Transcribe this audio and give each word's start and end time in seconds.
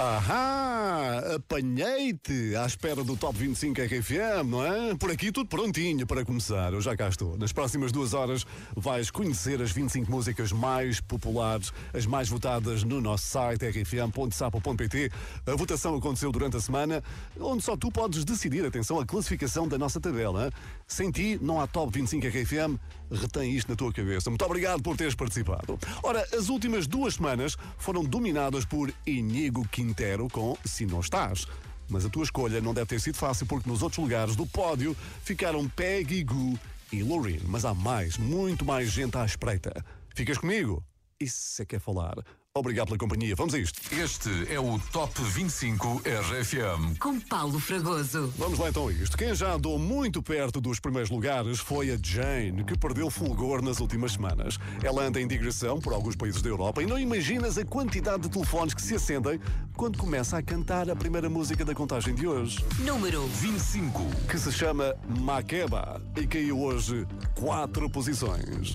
Ahá! 0.00 1.34
Apanhei-te 1.36 2.56
à 2.56 2.64
espera 2.64 3.04
do 3.04 3.18
Top 3.18 3.36
25 3.36 3.82
RFM, 3.82 4.48
não 4.48 4.64
é? 4.64 4.94
Por 4.94 5.10
aqui 5.10 5.30
tudo 5.30 5.46
prontinho 5.46 6.06
para 6.06 6.24
começar. 6.24 6.72
Eu 6.72 6.80
já 6.80 6.96
cá 6.96 7.06
estou. 7.06 7.36
Nas 7.36 7.52
próximas 7.52 7.92
duas 7.92 8.14
horas 8.14 8.46
vais 8.74 9.10
conhecer 9.10 9.60
as 9.60 9.70
25 9.72 10.10
músicas 10.10 10.52
mais 10.52 11.02
populares, 11.02 11.70
as 11.92 12.06
mais 12.06 12.30
votadas 12.30 12.82
no 12.82 12.98
nosso 12.98 13.26
site 13.26 13.66
rfm.sapo.pt. 13.66 15.12
A 15.46 15.54
votação 15.54 15.94
aconteceu 15.94 16.32
durante 16.32 16.56
a 16.56 16.60
semana, 16.60 17.04
onde 17.38 17.62
só 17.62 17.76
tu 17.76 17.92
podes 17.92 18.24
decidir, 18.24 18.64
atenção, 18.64 18.98
a 18.98 19.04
classificação 19.04 19.68
da 19.68 19.76
nossa 19.76 20.00
tabela. 20.00 20.50
Sem 20.86 21.10
ti, 21.10 21.38
não 21.42 21.60
há 21.60 21.66
Top 21.66 21.92
25 21.92 22.26
RFM. 22.26 22.80
Retém 23.10 23.54
isto 23.54 23.68
na 23.68 23.76
tua 23.76 23.92
cabeça. 23.92 24.30
Muito 24.30 24.44
obrigado 24.44 24.82
por 24.82 24.96
teres 24.96 25.14
participado. 25.14 25.78
Ora, 26.02 26.26
as 26.32 26.48
últimas 26.48 26.86
duas 26.86 27.14
semanas 27.14 27.56
foram 27.78 28.04
dominadas 28.04 28.64
por 28.64 28.92
Inigo 29.06 29.66
Quintero 29.68 30.28
com 30.28 30.56
Se 30.64 30.86
Não 30.86 31.00
Estás. 31.00 31.46
Mas 31.88 32.06
a 32.06 32.08
tua 32.08 32.22
escolha 32.22 32.60
não 32.60 32.72
deve 32.72 32.86
ter 32.86 33.00
sido 33.00 33.16
fácil 33.16 33.46
porque 33.46 33.68
nos 33.68 33.82
outros 33.82 33.98
lugares 33.98 34.36
do 34.36 34.46
pódio 34.46 34.96
ficaram 35.24 35.68
Peggy 35.68 36.22
Goo 36.22 36.58
e 36.92 37.02
Loreen. 37.02 37.40
Mas 37.46 37.64
há 37.64 37.74
mais, 37.74 38.16
muito 38.16 38.64
mais 38.64 38.90
gente 38.90 39.18
à 39.18 39.24
espreita. 39.24 39.84
Ficas 40.14 40.38
comigo? 40.38 40.84
Isso 41.18 41.60
é 41.62 41.64
que 41.64 41.76
é 41.76 41.78
falar. 41.78 42.14
Obrigado 42.58 42.88
pela 42.88 42.98
companhia. 42.98 43.36
Vamos 43.36 43.54
a 43.54 43.58
isto. 43.60 43.80
Este 43.94 44.52
é 44.52 44.58
o 44.58 44.76
Top 44.90 45.22
25 45.22 46.02
RFM. 46.04 46.98
Com 46.98 47.20
Paulo 47.20 47.60
Fragoso. 47.60 48.34
Vamos 48.36 48.58
lá 48.58 48.68
então 48.68 48.88
a 48.88 48.92
isto. 48.92 49.16
Quem 49.16 49.32
já 49.36 49.52
andou 49.52 49.78
muito 49.78 50.20
perto 50.20 50.60
dos 50.60 50.80
primeiros 50.80 51.10
lugares 51.10 51.60
foi 51.60 51.92
a 51.92 51.98
Jane, 52.02 52.64
que 52.64 52.76
perdeu 52.76 53.08
fulgor 53.08 53.62
nas 53.62 53.78
últimas 53.78 54.14
semanas. 54.14 54.58
Ela 54.82 55.04
anda 55.04 55.20
em 55.20 55.28
digressão 55.28 55.78
por 55.78 55.92
alguns 55.92 56.16
países 56.16 56.42
da 56.42 56.48
Europa 56.48 56.82
e 56.82 56.86
não 56.86 56.98
imaginas 56.98 57.56
a 57.56 57.64
quantidade 57.64 58.24
de 58.24 58.28
telefones 58.28 58.74
que 58.74 58.82
se 58.82 58.96
acendem 58.96 59.38
quando 59.76 59.96
começa 59.96 60.36
a 60.36 60.42
cantar 60.42 60.90
a 60.90 60.96
primeira 60.96 61.30
música 61.30 61.64
da 61.64 61.72
contagem 61.72 62.16
de 62.16 62.26
hoje, 62.26 62.58
Número 62.80 63.24
25. 63.28 64.04
que 64.28 64.36
se 64.36 64.50
chama 64.50 64.96
Makeba 65.20 66.02
e 66.16 66.26
caiu 66.26 66.60
hoje 66.60 67.06
quatro 67.36 67.88
posições. 67.88 68.74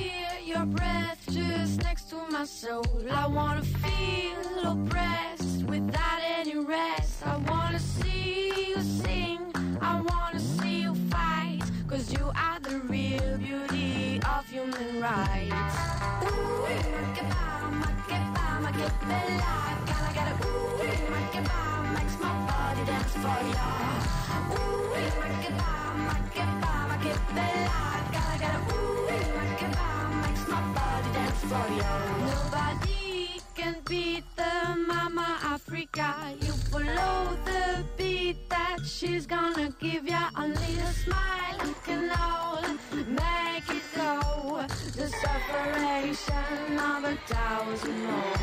hours 47.51 47.83
more. 47.83 48.35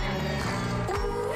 Ooh, 0.93 1.33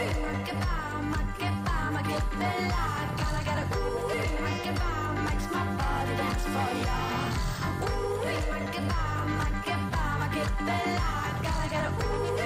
goodbye, 0.47 1.01
my 1.13 1.23
goodbye, 1.41 1.89
my 1.95 2.03
goodbye, 2.11 2.29
bella. 2.41 2.85
gotta 3.21 3.41
get 3.49 3.59
a 3.63 3.67
ooh, 3.79 4.13
my 4.45 4.53
goodbye 4.65 5.13
makes 5.27 5.47
my 5.55 5.65
body 5.81 6.15
dance 6.21 6.45
for 6.53 6.73
ya. 6.87 6.99
Ooh, 7.89 8.29
my 8.53 8.61
goodbye, 8.75 9.25
my 9.41 9.51
goodbye, 9.67 10.17
my 10.21 10.29
goodbye, 10.37 10.99
gotta 11.75 11.91
ooh, 12.05 12.37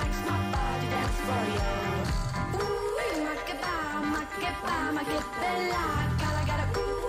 makes 0.00 0.20
my 0.28 0.38
body 0.52 0.86
dance 0.94 1.20
for 1.26 1.44
ya. 1.56 1.70
Ooh, 2.58 3.22
my 3.26 3.36
make 3.48 4.02
my 4.14 4.24
goodbye, 4.34 4.86
gotta 6.48 6.66
ooh, 6.80 7.08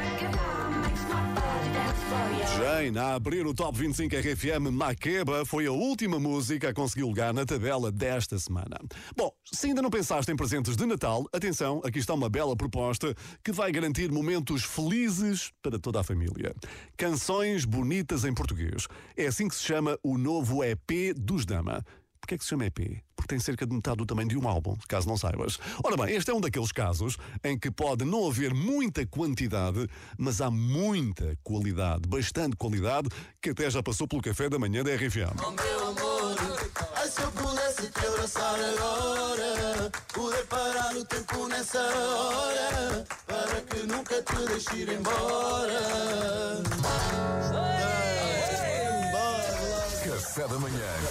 Jane, 2.57 2.97
a 2.97 3.15
abrir 3.15 3.45
o 3.45 3.53
Top 3.53 3.77
25 3.77 4.15
RFM, 4.15 4.71
Makeba 4.71 5.45
foi 5.45 5.65
a 5.67 5.71
última 5.71 6.19
música 6.19 6.69
a 6.69 6.73
conseguir 6.73 7.03
lugar 7.03 7.33
na 7.33 7.45
tabela 7.45 7.91
desta 7.91 8.37
semana. 8.37 8.77
Bom, 9.15 9.31
se 9.45 9.67
ainda 9.67 9.81
não 9.81 9.89
pensaste 9.89 10.31
em 10.31 10.35
presentes 10.35 10.75
de 10.75 10.85
Natal, 10.85 11.25
atenção, 11.33 11.81
aqui 11.83 11.99
está 11.99 12.13
uma 12.13 12.29
bela 12.29 12.55
proposta 12.55 13.15
que 13.43 13.51
vai 13.51 13.71
garantir 13.71 14.11
momentos 14.11 14.63
felizes 14.63 15.51
para 15.61 15.79
toda 15.79 16.01
a 16.01 16.03
família. 16.03 16.53
Canções 16.97 17.63
bonitas 17.65 18.25
em 18.25 18.33
português. 18.33 18.87
É 19.15 19.27
assim 19.27 19.47
que 19.47 19.55
se 19.55 19.63
chama 19.63 19.97
o 20.03 20.17
novo 20.17 20.63
EP 20.63 21.15
dos 21.15 21.45
Dama. 21.45 21.83
Porquê 22.21 22.35
é 22.35 22.37
que 22.37 22.43
se 22.43 22.51
chama 22.51 22.65
EP? 22.65 23.03
Porque 23.15 23.27
tem 23.27 23.39
cerca 23.39 23.65
de 23.65 23.73
metade 23.73 23.97
do 23.97 24.05
tamanho 24.05 24.29
de 24.29 24.37
um 24.37 24.47
álbum, 24.47 24.77
caso 24.87 25.07
não 25.07 25.17
saibas. 25.17 25.59
Ora 25.83 25.97
bem, 25.97 26.15
este 26.15 26.29
é 26.29 26.33
um 26.33 26.39
daqueles 26.39 26.71
casos 26.71 27.17
em 27.43 27.57
que 27.57 27.71
pode 27.71 28.05
não 28.05 28.27
haver 28.27 28.53
muita 28.53 29.05
quantidade, 29.07 29.87
mas 30.17 30.39
há 30.39 30.49
muita 30.51 31.35
qualidade, 31.43 32.07
bastante 32.07 32.55
qualidade, 32.55 33.09
que 33.41 33.49
até 33.49 33.69
já 33.69 33.81
passou 33.81 34.07
pelo 34.07 34.21
café 34.21 34.47
da 34.49 34.59
manhã 34.59 34.83
da 34.83 34.95
RFM. 34.95 35.35
Oh 35.45 35.51
meu 35.51 35.87
amor, 35.87 36.35
ai 36.95 37.09
se 37.09 37.21
eu 37.21 37.31
pudesse 37.31 37.89
te 37.89 38.05
abraçar 38.05 38.55
agora 38.55 39.91
Poder 40.13 40.45
parar 40.45 40.95
o 40.95 41.05
tempo 41.05 41.47
nessa 41.47 41.79
hora 41.79 43.05
Para 43.25 43.61
que 43.61 43.87
nunca 43.87 44.21
te 44.21 44.35
deixe 44.47 44.75
ir 44.77 44.89
embora 44.89 45.81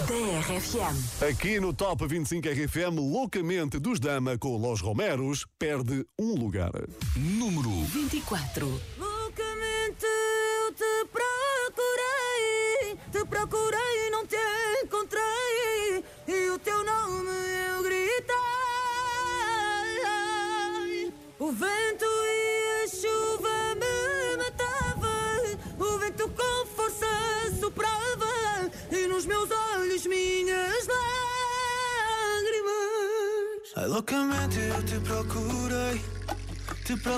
RFM. 0.09 1.29
Aqui 1.29 1.59
no 1.59 1.73
Top 1.73 2.07
25 2.07 2.47
RFM, 2.49 2.95
loucamente 2.95 3.79
dos 3.79 3.99
Dama 3.99 4.37
com 4.37 4.57
Los 4.57 4.81
Romeros, 4.81 5.45
perde 5.59 6.05
um 6.19 6.33
lugar. 6.33 6.71
Número 7.15 7.69
24. 7.93 9.10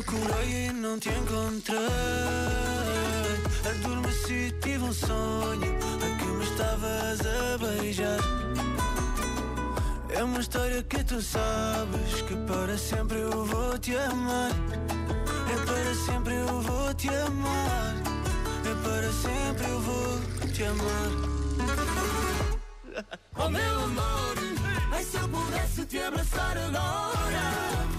Procurei 0.01 0.67
e 0.67 0.73
não 0.73 0.97
te 0.97 1.09
encontrei. 1.09 1.77
Adormeci, 3.69 4.51
tive 4.61 4.83
um 4.83 4.93
sonho 4.93 5.77
a 6.01 6.17
que 6.17 6.25
me 6.25 6.43
estavas 6.43 7.19
a 7.21 7.57
beijar. 7.59 8.19
É 10.09 10.23
uma 10.23 10.39
história 10.39 10.81
que 10.81 11.03
tu 11.03 11.21
sabes 11.21 12.21
que 12.27 12.35
para 12.47 12.75
sempre 12.77 13.19
eu 13.19 13.45
vou 13.45 13.77
te 13.77 13.95
amar. 13.95 14.51
É 15.51 15.65
para 15.65 15.93
sempre 15.93 16.35
eu 16.35 16.61
vou 16.61 16.93
te 16.95 17.09
amar. 17.09 17.95
É 18.65 18.73
para 18.83 19.11
sempre 19.11 19.69
eu 19.69 19.79
vou 19.79 20.19
te 20.51 20.63
amar. 20.63 21.11
Oh 23.37 23.49
meu 23.49 23.83
amor, 23.83 24.35
ai 24.91 25.03
se 25.03 25.17
eu 25.17 25.27
pudesse 25.29 25.85
te 25.85 25.99
abraçar 25.99 26.57
agora, 26.57 27.92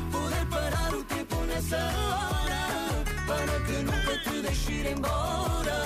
nessa 1.54 1.76
hora, 1.76 3.04
para 3.26 3.60
que 3.66 3.76
nunca 3.82 4.18
te 4.24 4.42
deixe 4.42 4.72
ir 4.72 4.86
embora. 4.86 5.78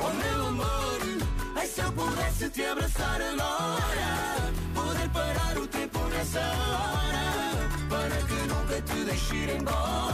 Oh 0.00 0.12
meu 0.22 0.46
amor, 0.48 1.00
ai 1.54 1.66
se 1.66 1.80
eu 1.80 1.92
pudesse 1.92 2.50
te 2.50 2.64
abraçar 2.64 3.20
agora, 3.22 4.52
poder 4.74 5.08
parar 5.10 5.58
o 5.58 5.66
tempo 5.68 5.98
nessa 6.08 6.40
hora, 6.40 7.26
para 7.88 8.16
que 8.28 8.38
nunca 8.52 8.82
te 8.82 9.04
deixe 9.04 9.36
ir 9.36 9.50
embora. 9.60 10.04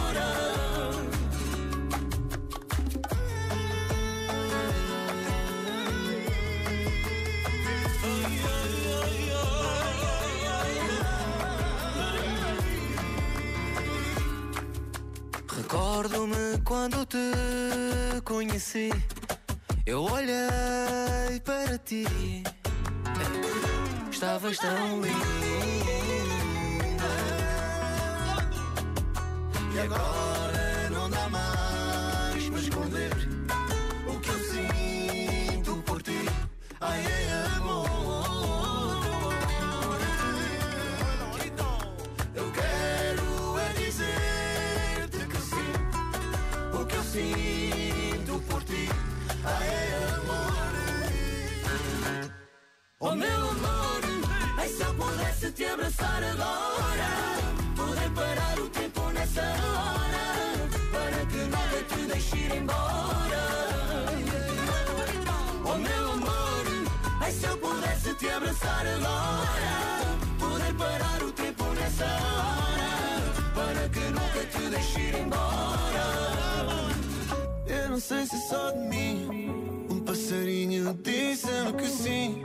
Recordo-me 16.00 16.58
quando 16.64 17.05
te 17.05 17.19
conheci. 18.25 18.88
Eu 19.85 20.05
olhei 20.05 21.38
para 21.44 21.76
ti. 21.76 22.06
Estavas 24.11 24.56
tão 24.56 25.02
linda. 25.02 25.19
E 29.75 29.79
agora 29.79 30.39
se 54.70 54.82
eu 54.82 54.94
pudesse 54.94 55.50
te 55.52 55.64
abraçar 55.64 56.22
agora, 56.22 57.11
poder 57.76 58.11
parar 58.11 58.58
o 58.58 58.69
tempo 58.69 59.00
nessa 59.11 59.43
hora, 59.43 60.26
para 60.93 61.26
que 61.26 61.38
nada 61.55 61.82
te 61.88 62.06
deixe 62.06 62.37
ir 62.37 62.55
embora. 62.56 63.43
Oh 65.64 65.75
meu 65.76 66.12
amor, 66.12 66.64
ai 67.20 67.32
se 67.32 67.46
eu 67.46 67.56
pudesse 67.58 68.14
te 68.14 68.28
abraçar 68.28 68.87
agora, 68.87 69.75
poder 70.38 70.75
parar 70.75 71.23
o 71.23 71.32
tempo 71.32 71.64
nessa 71.75 72.05
hora, 72.05 72.90
para 73.55 73.88
que 73.88 74.05
nunca 74.19 74.44
te 74.52 74.70
deixe 74.70 75.00
ir 75.00 75.14
embora. 75.16 76.06
Eu 77.66 77.90
não 77.90 78.00
sei 78.00 78.26
se 78.26 78.49
só 78.49 78.70
de 78.73 78.78
mim. 78.78 79.89
Passarinho 80.11 80.93
disse-me 81.05 81.73
que 81.75 81.87
sim. 81.87 82.43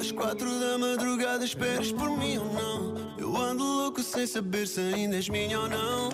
Às 0.00 0.10
quatro 0.10 0.58
da 0.58 0.76
madrugada 0.76 1.44
esperas 1.44 1.92
por 1.92 2.10
mim 2.10 2.36
ou 2.38 2.52
não? 2.52 3.16
Eu 3.16 3.36
ando 3.36 3.62
louco 3.62 4.02
sem 4.02 4.26
saber 4.26 4.66
se 4.66 4.80
ainda 4.80 5.14
és 5.14 5.28
minha 5.28 5.60
ou 5.60 5.68
não. 5.68 6.10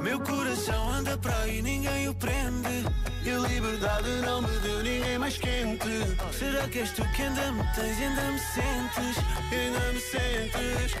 Meu 0.00 0.20
coração 0.20 0.90
anda 0.90 1.18
para 1.18 1.36
aí, 1.40 1.60
ninguém 1.60 2.08
o 2.08 2.14
prende. 2.14 2.84
E 3.24 3.30
a 3.30 3.38
liberdade 3.38 4.08
não 4.24 4.42
me 4.42 4.58
deu 4.60 4.80
ninguém 4.84 5.18
mais 5.18 5.36
quente. 5.36 5.88
Será 6.30 6.68
que 6.68 6.78
és 6.78 6.92
tu 6.92 7.02
que 7.10 7.22
ainda 7.22 7.50
me 7.50 7.64
tens 7.74 7.98
ainda 7.98 8.30
me 8.30 8.38
sentes? 8.38 9.24
Ainda 9.50 9.92
me 9.92 10.00
sentes? 10.00 10.94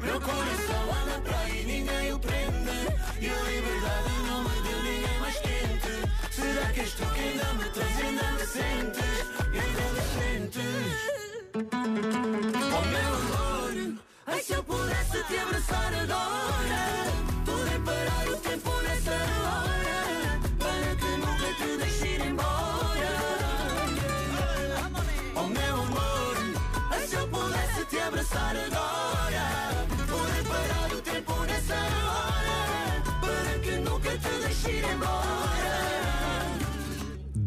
Meu 0.00 0.18
coração 0.18 0.63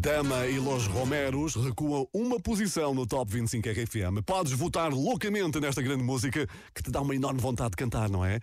Dama 0.08 0.48
e 0.48 0.58
Los 0.58 0.88
Romeros 0.88 1.54
recuam 1.56 2.08
uma 2.14 2.40
posição 2.40 2.94
no 2.94 3.06
Top 3.06 3.30
25 3.30 3.68
RFM. 3.68 4.24
Podes 4.26 4.54
votar 4.54 4.94
loucamente 4.94 5.60
nesta 5.60 5.82
grande 5.82 6.02
música 6.02 6.48
que 6.74 6.82
te 6.82 6.90
dá 6.90 7.02
uma 7.02 7.14
enorme 7.14 7.42
vontade 7.42 7.72
de 7.72 7.76
cantar, 7.76 8.10
não 8.10 8.24
é? 8.24 8.40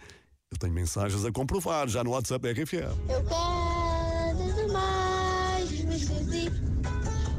Eu 0.52 0.58
tenho 0.58 0.74
mensagens 0.74 1.24
a 1.24 1.32
comprovar 1.32 1.88
já 1.88 2.04
no 2.04 2.10
WhatsApp 2.10 2.42
da 2.42 2.52
RFM. 2.52 2.92
Eu 3.08 3.24
quero 3.24 4.66
demais 4.66 5.70
me 5.70 5.98
sentir 5.98 6.52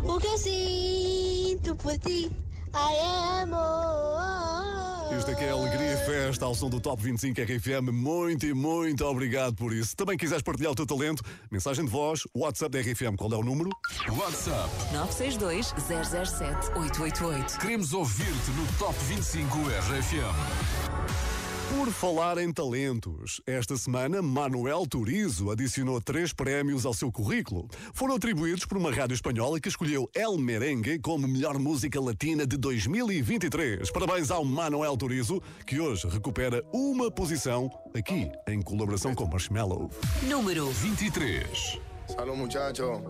o 0.03 0.20
que 0.20 0.25
eu 0.25 0.38
sinto 0.39 1.75
por 1.75 1.96
ti. 2.00 2.32
Ai, 2.74 3.44
amor. 3.44 4.85
Isto 5.17 5.31
aqui 5.31 5.45
é 5.45 5.51
alegria 5.51 5.93
e 5.93 5.98
festa 5.98 6.45
ao 6.45 6.53
som 6.53 6.69
do 6.69 6.81
Top 6.81 7.01
25 7.01 7.41
RFM. 7.41 7.91
Muito 7.91 8.45
e 8.45 8.53
muito 8.53 9.05
obrigado 9.05 9.55
por 9.55 9.74
isso. 9.74 9.89
Se 9.91 9.95
também 9.95 10.17
quiseres 10.17 10.43
partilhar 10.43 10.74
o 10.74 10.75
teu 10.75 10.86
talento, 10.86 11.24
mensagem 11.50 11.86
de 11.86 11.91
voz, 11.91 12.22
WhatsApp 12.36 12.72
da 12.72 12.79
RFM. 12.81 13.15
Qual 13.15 13.31
é 13.31 13.38
o 13.38 13.43
número? 13.43 13.69
WhatsApp 14.10 14.69
962 14.91 15.74
007 15.77 16.69
888. 16.77 17.60
Queremos 17.60 17.93
ouvir-te 17.93 18.51
no 18.51 18.67
Top 18.77 18.98
25 19.05 19.57
RFM. 19.57 21.45
Por 21.69 21.91
falar 21.91 22.38
em 22.38 22.53
talentos, 22.53 23.41
esta 23.45 23.75
semana 23.75 24.22
Manuel 24.22 24.86
Turizo 24.88 25.50
adicionou 25.50 26.00
três 26.00 26.31
prémios 26.31 26.86
ao 26.86 26.93
seu 26.93 27.12
currículo. 27.12 27.67
Foram 27.93 28.15
atribuídos 28.15 28.65
por 28.65 28.77
uma 28.77 28.91
rádio 28.93 29.15
espanhola 29.15 29.60
que 29.60 29.67
escolheu 29.67 30.10
El 30.13 30.38
Merengue 30.38 31.00
como 31.00 31.27
melhor 31.27 31.57
música 31.57 32.00
latina 32.00 32.45
de 32.45 32.55
2023. 32.57 33.89
Parabéns 33.91 34.29
ao 34.29 34.45
Manuel 34.45 34.95
Turizo, 34.95 35.41
que 35.65 35.79
hoje 35.79 36.07
recupera 36.07 36.63
uma 36.72 37.10
posição 37.10 37.69
aqui 37.95 38.29
em 38.48 38.62
colaboração 38.62 39.15
com 39.15 39.25
Marshmello. 39.25 39.89
Número 40.24 40.69
23. 40.69 41.79
Salud, 42.07 42.38
muchacho. 42.38 43.01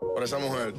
Por 0.00 0.22
esa 0.22 0.38
mujer. 0.38 0.74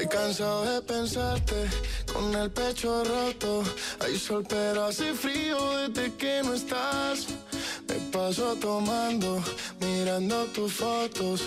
Estoy 0.00 0.18
cansado 0.18 0.64
de 0.64 0.80
pensarte 0.80 1.68
con 2.10 2.34
el 2.34 2.50
pecho 2.50 3.04
roto. 3.04 3.62
Hay 4.00 4.18
sol, 4.18 4.46
pero 4.48 4.84
hace 4.86 5.12
frío 5.12 5.58
desde 5.76 6.14
que 6.14 6.40
no 6.42 6.54
estás. 6.54 7.26
Me 7.86 7.96
paso 8.10 8.56
tomando, 8.56 9.42
mirando 9.78 10.46
tus 10.54 10.72
fotos, 10.72 11.42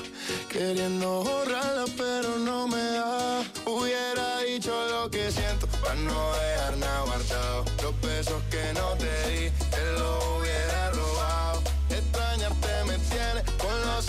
queriendo 0.50 1.24
borrarlas, 1.24 1.89
pero 1.98 2.38
no 2.38 2.67
me 2.67 2.83
da. 2.91 3.41
Hubiera 3.65 4.41
dicho 4.41 4.72
lo 4.88 5.10
que 5.10 5.31
siento, 5.31 5.65
para 5.81 5.95
no 5.95 6.33
dejar 6.33 6.77
nada 6.77 7.01
guardado. 7.05 7.65
Los 7.81 8.01
besos 8.01 8.43
que 8.51 8.72
no 8.75 8.89
te 9.00 9.29
di, 9.31 9.50
te 9.50 9.91
los 9.93 10.24
hubiera 10.38 10.91
robado. 10.91 11.63
Extrañarte 11.89 12.83
me 12.86 13.00
tiene 13.00 13.57
con 13.57 13.81
los 13.88 14.05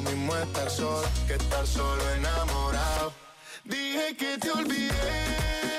mismo 0.00 0.36
estar 0.36 0.70
solo 0.70 1.08
que 1.26 1.34
estar 1.34 1.66
solo 1.66 2.02
enamorado. 2.10 3.12
Dije 3.64 4.16
que 4.16 4.38
te 4.38 4.50
olvidé. 4.50 5.77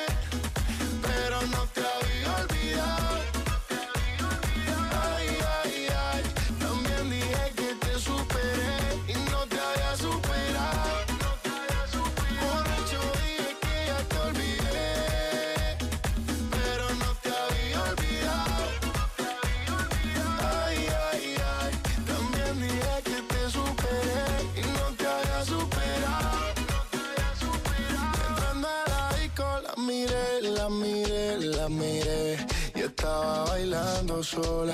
Sola, 34.24 34.74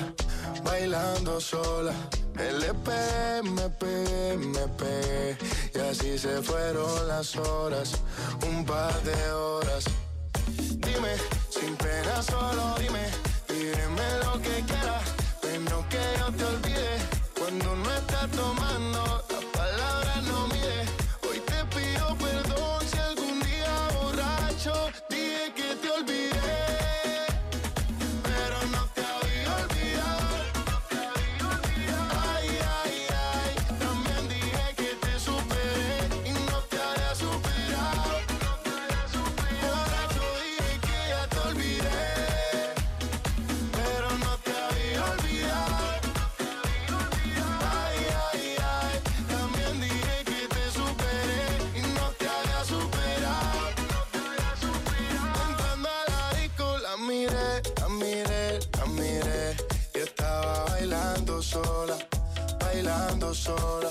bailando 0.64 1.40
sola. 1.40 1.92
Le 2.36 2.74
pegué, 2.74 3.42
me 3.42 3.68
pegué, 3.70 4.36
me 4.36 4.68
pegué. 4.76 5.38
Y 5.74 5.78
así 5.78 6.18
se 6.18 6.42
fueron 6.42 7.08
las 7.08 7.36
horas, 7.36 7.92
un 8.46 8.64
par 8.64 9.02
de 9.02 9.32
horas. 9.32 9.84
Dime, 10.56 11.14
sin 11.50 11.76
pena, 11.76 12.22
solo 12.22 12.74
dime. 12.78 13.06
Dime 13.48 14.08
lo 14.24 14.40
que 14.42 14.62
quieras, 14.64 15.04
pero 15.40 15.84
que 15.88 16.02
yo 16.18 16.32
te 16.32 16.44
olvide. 16.44 16.98
Cuando 17.38 17.76
no 17.76 17.94
estás 17.94 18.30
tomando, 18.30 18.55
sola. 63.36 63.85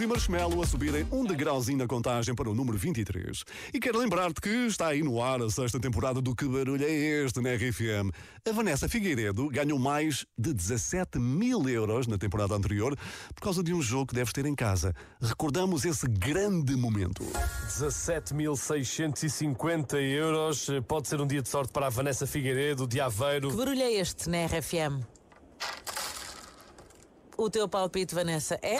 E 0.00 0.06
Marshmello 0.06 0.60
a 0.60 0.66
subirem 0.66 1.06
um 1.12 1.24
degrauzinho 1.24 1.78
na 1.78 1.86
contagem 1.86 2.34
para 2.34 2.50
o 2.50 2.54
número 2.54 2.76
23. 2.76 3.44
E 3.72 3.78
quero 3.78 3.98
lembrar-te 3.98 4.40
que 4.40 4.48
está 4.66 4.88
aí 4.88 5.02
no 5.02 5.22
ar 5.22 5.40
a 5.40 5.48
sexta 5.48 5.78
temporada 5.78 6.20
do 6.20 6.34
Que 6.34 6.46
Barulho 6.46 6.84
é 6.84 6.90
Este 6.90 7.40
na 7.40 7.54
RFM. 7.54 8.10
A 8.48 8.52
Vanessa 8.52 8.88
Figueiredo 8.88 9.48
ganhou 9.48 9.78
mais 9.78 10.26
de 10.36 10.52
17 10.52 11.18
mil 11.18 11.68
euros 11.68 12.08
na 12.08 12.18
temporada 12.18 12.54
anterior 12.54 12.96
por 13.34 13.42
causa 13.42 13.62
de 13.62 13.72
um 13.72 13.80
jogo 13.80 14.08
que 14.08 14.14
deves 14.14 14.32
ter 14.32 14.46
em 14.46 14.54
casa. 14.54 14.92
Recordamos 15.20 15.84
esse 15.84 16.08
grande 16.08 16.74
momento. 16.74 17.22
17.650 17.68 19.94
euros. 19.94 20.66
Pode 20.88 21.06
ser 21.08 21.20
um 21.20 21.26
dia 21.26 21.40
de 21.40 21.48
sorte 21.48 21.72
para 21.72 21.86
a 21.86 21.90
Vanessa 21.90 22.26
Figueiredo, 22.26 22.86
de 22.86 23.00
Aveiro. 23.00 23.50
Que 23.50 23.56
barulho 23.56 23.82
é 23.82 23.92
este 23.92 24.28
na 24.28 24.44
RFM? 24.46 25.04
O 27.36 27.48
teu 27.48 27.68
palpite, 27.68 28.14
Vanessa, 28.14 28.58
é? 28.62 28.78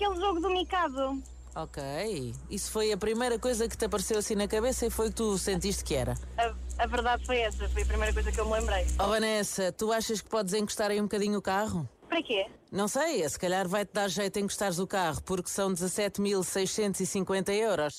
Aquele 0.00 0.16
jogo 0.16 0.40
do 0.40 0.50
Mikado. 0.50 1.22
Ok. 1.54 2.34
Isso 2.48 2.70
foi 2.70 2.92
a 2.92 2.96
primeira 2.96 3.38
coisa 3.38 3.68
que 3.68 3.76
te 3.76 3.84
apareceu 3.84 4.18
assim 4.18 4.34
na 4.34 4.48
cabeça 4.48 4.86
e 4.86 4.90
foi 4.90 5.08
o 5.08 5.10
que 5.10 5.16
tu 5.16 5.36
sentiste 5.36 5.84
que 5.84 5.94
era? 5.94 6.14
A, 6.38 6.54
a 6.78 6.86
verdade 6.86 7.26
foi 7.26 7.38
essa, 7.38 7.68
foi 7.68 7.82
a 7.82 7.86
primeira 7.86 8.12
coisa 8.12 8.32
que 8.32 8.40
eu 8.40 8.46
me 8.46 8.52
lembrei. 8.52 8.86
Oh, 8.98 9.08
Vanessa, 9.08 9.72
tu 9.72 9.92
achas 9.92 10.20
que 10.20 10.28
podes 10.28 10.54
encostar 10.54 10.90
aí 10.90 11.00
um 11.00 11.04
bocadinho 11.04 11.38
o 11.38 11.42
carro? 11.42 11.88
Para 12.08 12.22
quê? 12.22 12.46
Não 12.72 12.88
sei, 12.88 13.28
se 13.28 13.38
calhar 13.38 13.68
vai-te 13.68 13.92
dar 13.92 14.08
jeito 14.08 14.38
em 14.38 14.44
encostares 14.44 14.78
o 14.78 14.86
carro, 14.86 15.20
porque 15.22 15.50
são 15.50 15.72
17.650 15.72 17.52
euros. 17.52 17.94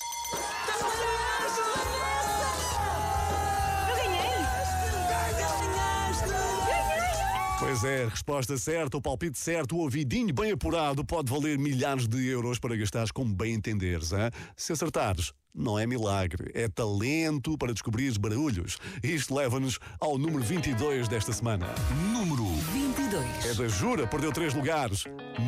Pois 7.72 7.84
é, 7.84 8.04
resposta 8.04 8.58
certa, 8.58 8.98
o 8.98 9.00
palpite 9.00 9.38
certo, 9.38 9.74
o 9.74 9.78
ouvidinho 9.78 10.34
bem 10.34 10.52
apurado 10.52 11.02
pode 11.02 11.32
valer 11.32 11.58
milhares 11.58 12.06
de 12.06 12.28
euros 12.28 12.58
para 12.58 12.76
gastares 12.76 13.10
como 13.10 13.34
bem 13.34 13.54
entenderes. 13.54 14.12
Hein? 14.12 14.30
Se 14.54 14.74
acertares, 14.74 15.32
não 15.54 15.78
é 15.78 15.86
milagre, 15.86 16.50
é 16.52 16.68
talento 16.68 17.56
para 17.56 17.72
descobrir 17.72 18.12
barulhos. 18.18 18.76
Isto 19.02 19.34
leva-nos 19.34 19.78
ao 19.98 20.18
número 20.18 20.44
22 20.44 21.08
desta 21.08 21.32
semana. 21.32 21.66
Número 22.12 22.44
22. 22.44 23.46
É 23.46 23.54
da 23.54 23.68
Jura, 23.68 24.06
perdeu 24.06 24.32
três 24.32 24.52
lugares. 24.52 25.04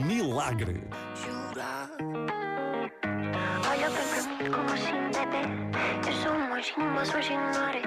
Milagre. 0.07 0.81
Olha 1.29 2.44
anjinho, 6.65 6.91
mas 6.95 7.15
hoje 7.15 7.35
harei. 7.35 7.83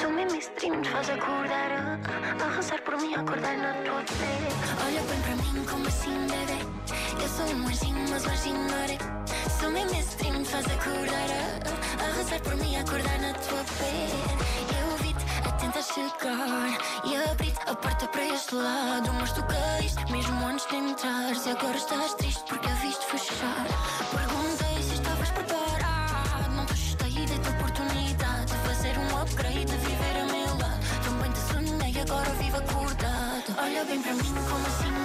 Sou 0.00 0.10
mesmo 0.10 0.38
stream, 0.38 0.82
te 0.82 0.90
faz 0.90 1.08
acordar. 1.08 1.72
A, 1.72 2.44
a 2.44 2.56
rezar 2.56 2.80
por 2.82 2.96
mim, 3.00 3.14
acordar 3.14 3.56
na 3.56 3.72
tua 3.72 4.02
pele. 4.02 4.50
Olha 4.86 5.02
bem 5.02 5.20
pra 5.22 5.36
mim 5.36 5.64
como 5.64 5.86
assim, 5.88 6.26
bebê. 6.26 6.60
Eu 7.22 7.28
sou 7.28 7.46
um 7.56 7.66
anjinho, 7.66 8.08
mas 8.10 8.26
hoje 8.26 8.52
harei. 8.82 8.98
Sou 9.58 9.70
mesmo 9.70 9.98
stream, 10.00 10.42
te 10.42 10.48
faz 10.50 10.66
acordar. 10.66 11.30
A, 11.98 12.04
a 12.04 12.16
rezar 12.16 12.40
por 12.40 12.56
mim, 12.56 12.76
acordar 12.76 13.18
na 13.20 13.32
tua 13.32 13.64
pele. 13.78 14.22
Eu 14.80 14.96
vi-te 14.98 15.24
a 15.48 15.52
tentar 15.52 15.82
chegar 15.82 16.78
e 17.04 17.16
abri-te 17.30 17.60
a 17.66 17.74
porta 17.74 18.06
para 18.08 18.24
este 18.24 18.54
lado. 18.54 19.12
Mas 19.14 19.32
tu 19.32 19.42
caíste 19.44 20.12
mesmo 20.12 20.46
antes 20.46 20.66
de 20.66 20.76
entrares. 20.76 21.46
E 21.46 21.50
agora 21.50 21.76
estás 21.76 22.14
triste 22.14 22.44
porque 22.46 22.68
a 22.68 22.74
viste 22.74 23.04
fechar. 23.06 23.66
Perguntei 24.10 24.69
para 34.10 34.24
mim, 34.24 34.48
como 34.48 34.66
assim, 34.66 34.99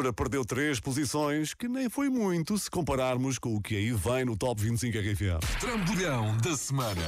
Jura 0.00 0.14
perdeu 0.14 0.46
três 0.46 0.80
posições, 0.80 1.52
que 1.52 1.68
nem 1.68 1.90
foi 1.90 2.08
muito 2.08 2.56
se 2.56 2.70
compararmos 2.70 3.38
com 3.38 3.54
o 3.54 3.60
que 3.60 3.76
aí 3.76 3.92
vem 3.92 4.24
no 4.24 4.34
Top 4.34 4.58
25 4.58 4.96
RFM. 4.96 5.60
Trambolhão 5.60 6.38
da 6.38 6.56
semana. 6.56 7.02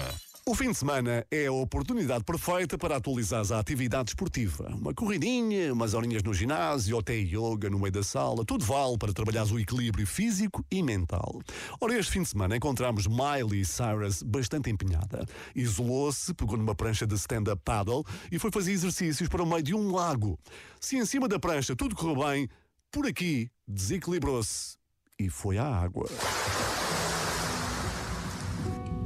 O 0.45 0.55
fim 0.55 0.73
de 0.73 0.77
semana 0.77 1.25
é 1.31 1.47
a 1.47 1.53
oportunidade 1.53 2.23
perfeita 2.23 2.77
para 2.77 2.97
atualizar 2.97 3.45
a 3.53 3.61
atividade 3.61 4.11
esportiva. 4.11 4.69
Uma 4.75 4.93
corridinha, 4.93 5.73
umas 5.73 5.95
horinhas 5.95 6.23
no 6.23 6.35
ginásio, 6.35 6.97
ou 6.97 7.01
até 7.01 7.15
yoga 7.15 7.71
no 7.71 7.79
meio 7.79 7.93
da 7.93 8.03
sala, 8.03 8.45
tudo 8.45 8.63
vale 8.63 8.99
para 8.99 9.13
trabalhar 9.15 9.47
o 9.47 9.59
equilíbrio 9.59 10.07
físico 10.07 10.63
e 10.71 10.83
mental. 10.83 11.41
Ora, 11.81 11.97
este 11.97 12.13
fim 12.13 12.23
de 12.23 12.29
semana 12.29 12.57
encontramos 12.57 13.07
Miley 13.07 13.65
Cyrus 13.65 14.23
bastante 14.23 14.69
empenhada. 14.69 15.25
Isolou-se, 15.55 16.35
pegou 16.35 16.59
numa 16.59 16.75
prancha 16.75 17.07
de 17.07 17.15
stand-up 17.15 17.63
paddle 17.65 18.05
e 18.31 18.39
foi 18.39 18.51
fazer 18.51 18.73
exercícios 18.73 19.31
para 19.31 19.43
o 19.43 19.47
meio 19.47 19.63
de 19.63 19.75
um 19.75 19.93
lago. 19.93 20.39
Se 20.81 20.97
em 20.97 21.07
cima 21.07 21.29
da 21.29 21.39
prancha 21.39 21.77
tudo 21.77 21.95
correu 21.95 22.17
bem, 22.27 22.49
por 22.93 23.07
aqui 23.07 23.51
desequilibrou-se 23.67 24.77
e 25.19 25.31
foi 25.31 25.57
à 25.57 25.65
água. 25.65 26.07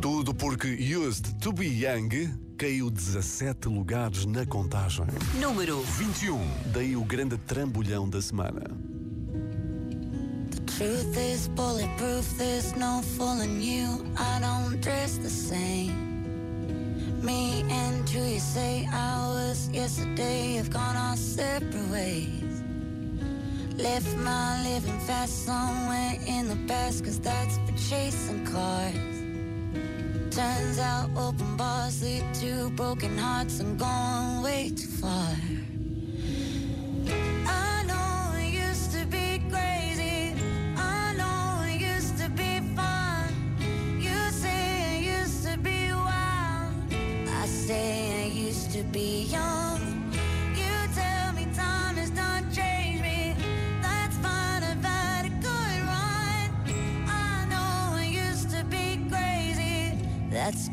Tudo 0.03 0.35
porque 0.35 0.69
Used 0.97 1.39
to 1.41 1.53
Be 1.53 1.67
Young 1.67 2.09
caiu 2.59 2.91
17 2.91 3.69
lugares 3.69 4.27
na 4.27 4.45
contagem. 4.45 5.07
Número 5.41 5.81
21. 5.83 6.39
Daí 6.73 6.97
o 6.97 7.05
grande 7.05 7.39
trambolhão 7.39 8.09
da 8.09 8.21
semana. 8.21 8.63
Truth 10.67 11.17
is 11.17 11.49
bulletproof, 11.49 12.37
there's 12.37 12.73
no 12.75 13.03
fooling 13.17 13.63
you. 13.63 14.05
I 14.17 14.41
don't 14.41 14.81
dress 14.81 15.17
the 15.19 15.31
same. 15.31 15.95
Me 17.23 17.65
and 17.71 18.09
you, 18.13 18.23
you 18.25 18.41
say 18.41 18.87
hours 18.93 19.71
yesterday 19.73 20.57
have 20.57 20.71
gone 20.71 20.97
our 20.97 21.17
separate 21.17 21.91
ways. 21.91 22.46
Left 23.79 24.17
my 24.17 24.63
living 24.63 24.99
fast 25.01 25.45
somewhere 25.45 26.19
in 26.27 26.49
the 26.49 26.57
past, 26.67 27.05
cause 27.05 27.21
that's 27.21 27.59
for 27.59 27.77
chasing 27.77 28.47
cars. 28.47 28.95
Turns 30.35 30.79
out 30.79 31.11
open 31.15 31.57
bars 31.59 32.03
lead 32.03 32.25
to 32.41 32.71
broken 32.71 33.19
hearts 33.19 33.61
and 33.61 33.79
gone 33.79 34.43
way 34.43 34.71
too 34.71 34.87
far. 34.87 35.37
I 37.47 37.76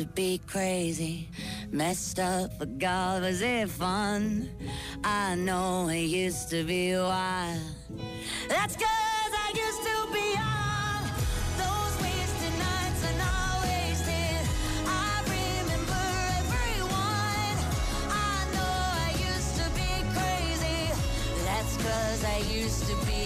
to 0.00 0.06
be 0.06 0.40
crazy, 0.46 1.28
messed 1.70 2.18
up, 2.18 2.58
but 2.58 2.78
God, 2.78 3.20
was 3.20 3.42
it 3.42 3.68
fun? 3.68 4.48
I 5.04 5.34
know 5.34 5.88
it 5.88 6.06
used 6.06 6.48
to 6.50 6.64
be 6.64 6.94
wild. 6.94 7.60
That's 8.48 8.76
cause 8.76 9.32
I 9.44 9.52
used 9.54 9.82
to 9.90 9.96
be 10.16 10.26
young. 10.40 11.02
Those 11.60 11.92
wasted 12.00 12.54
nights 12.66 13.00
are 13.10 13.18
not 13.18 13.60
wasted. 13.68 14.40
I 14.88 15.20
remember 15.36 16.02
everyone. 16.40 17.56
I 18.08 18.36
know 18.54 18.72
I 19.04 19.10
used 19.20 19.54
to 19.60 19.66
be 19.80 19.92
crazy. 20.16 20.80
That's 21.44 21.76
cause 21.76 22.24
I 22.24 22.38
used 22.48 22.86
to 22.86 22.96
be 23.04 23.19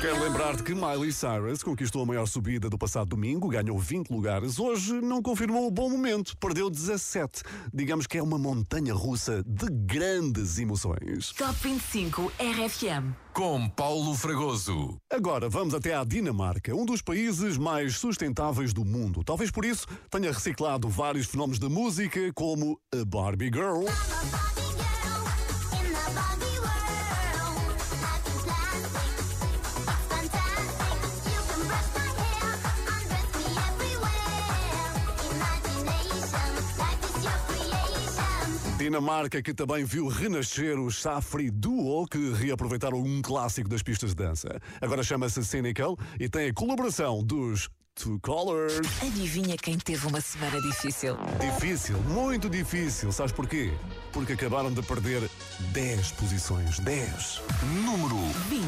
Quero 0.00 0.22
lembrar-te 0.22 0.62
que 0.62 0.74
Miley 0.74 1.12
Cyrus 1.12 1.62
conquistou 1.62 2.02
a 2.02 2.06
maior 2.06 2.26
subida 2.26 2.70
do 2.70 2.78
passado 2.78 3.08
domingo, 3.08 3.48
ganhou 3.48 3.78
20 3.78 4.10
lugares. 4.10 4.58
Hoje 4.58 5.00
não 5.00 5.20
confirmou 5.20 5.66
o 5.66 5.70
bom 5.70 5.90
momento, 5.90 6.36
perdeu 6.36 6.70
17. 6.70 7.42
Digamos 7.74 8.06
que 8.06 8.16
é 8.16 8.22
uma 8.22 8.38
montanha 8.38 8.94
russa 8.94 9.42
de 9.44 9.66
grandes 9.70 10.58
emoções. 10.58 11.32
Top 11.36 11.52
25 11.62 12.32
RFM. 12.38 13.12
Com 13.32 13.68
Paulo 13.68 14.14
Fragoso. 14.14 14.96
Agora 15.10 15.48
vamos 15.48 15.74
até 15.74 15.94
à 15.94 16.04
Dinamarca, 16.04 16.74
um 16.74 16.84
dos 16.84 17.02
países 17.02 17.56
mais 17.56 17.96
sustentáveis 17.96 18.72
do 18.72 18.84
mundo. 18.84 19.24
Talvez 19.24 19.50
por 19.50 19.64
isso 19.64 19.86
tenha 20.10 20.32
reciclado 20.32 20.88
vários 20.88 21.26
fenómenos 21.26 21.58
da 21.58 21.68
música, 21.68 22.20
como 22.34 22.78
a 22.94 23.04
Barbie 23.04 23.50
Girl. 23.52 23.84
Dinamarca 38.78 39.42
que 39.42 39.52
também 39.52 39.84
viu 39.84 40.06
renascer 40.06 40.78
o 40.78 40.88
Safri 40.88 41.50
Duo, 41.50 42.06
que 42.06 42.32
reaproveitaram 42.32 43.00
um 43.00 43.20
clássico 43.20 43.68
das 43.68 43.82
pistas 43.82 44.10
de 44.10 44.16
dança. 44.16 44.48
Agora 44.80 45.02
chama-se 45.02 45.44
Cynical 45.44 45.98
e 46.18 46.28
tem 46.28 46.50
a 46.50 46.54
colaboração 46.54 47.24
dos 47.24 47.68
Two 47.96 48.20
Colors. 48.20 48.80
Adivinha 49.04 49.56
quem 49.56 49.76
teve 49.76 50.06
uma 50.06 50.20
semana 50.20 50.62
difícil? 50.62 51.16
Difícil, 51.40 51.98
muito 52.02 52.48
difícil. 52.48 53.10
Sabes 53.10 53.32
porquê? 53.32 53.72
Porque 54.12 54.34
acabaram 54.34 54.72
de 54.72 54.80
perder 54.80 55.28
10 55.72 56.12
posições. 56.12 56.78
10. 56.78 57.42
Número 57.84 58.16
20. 58.48 58.62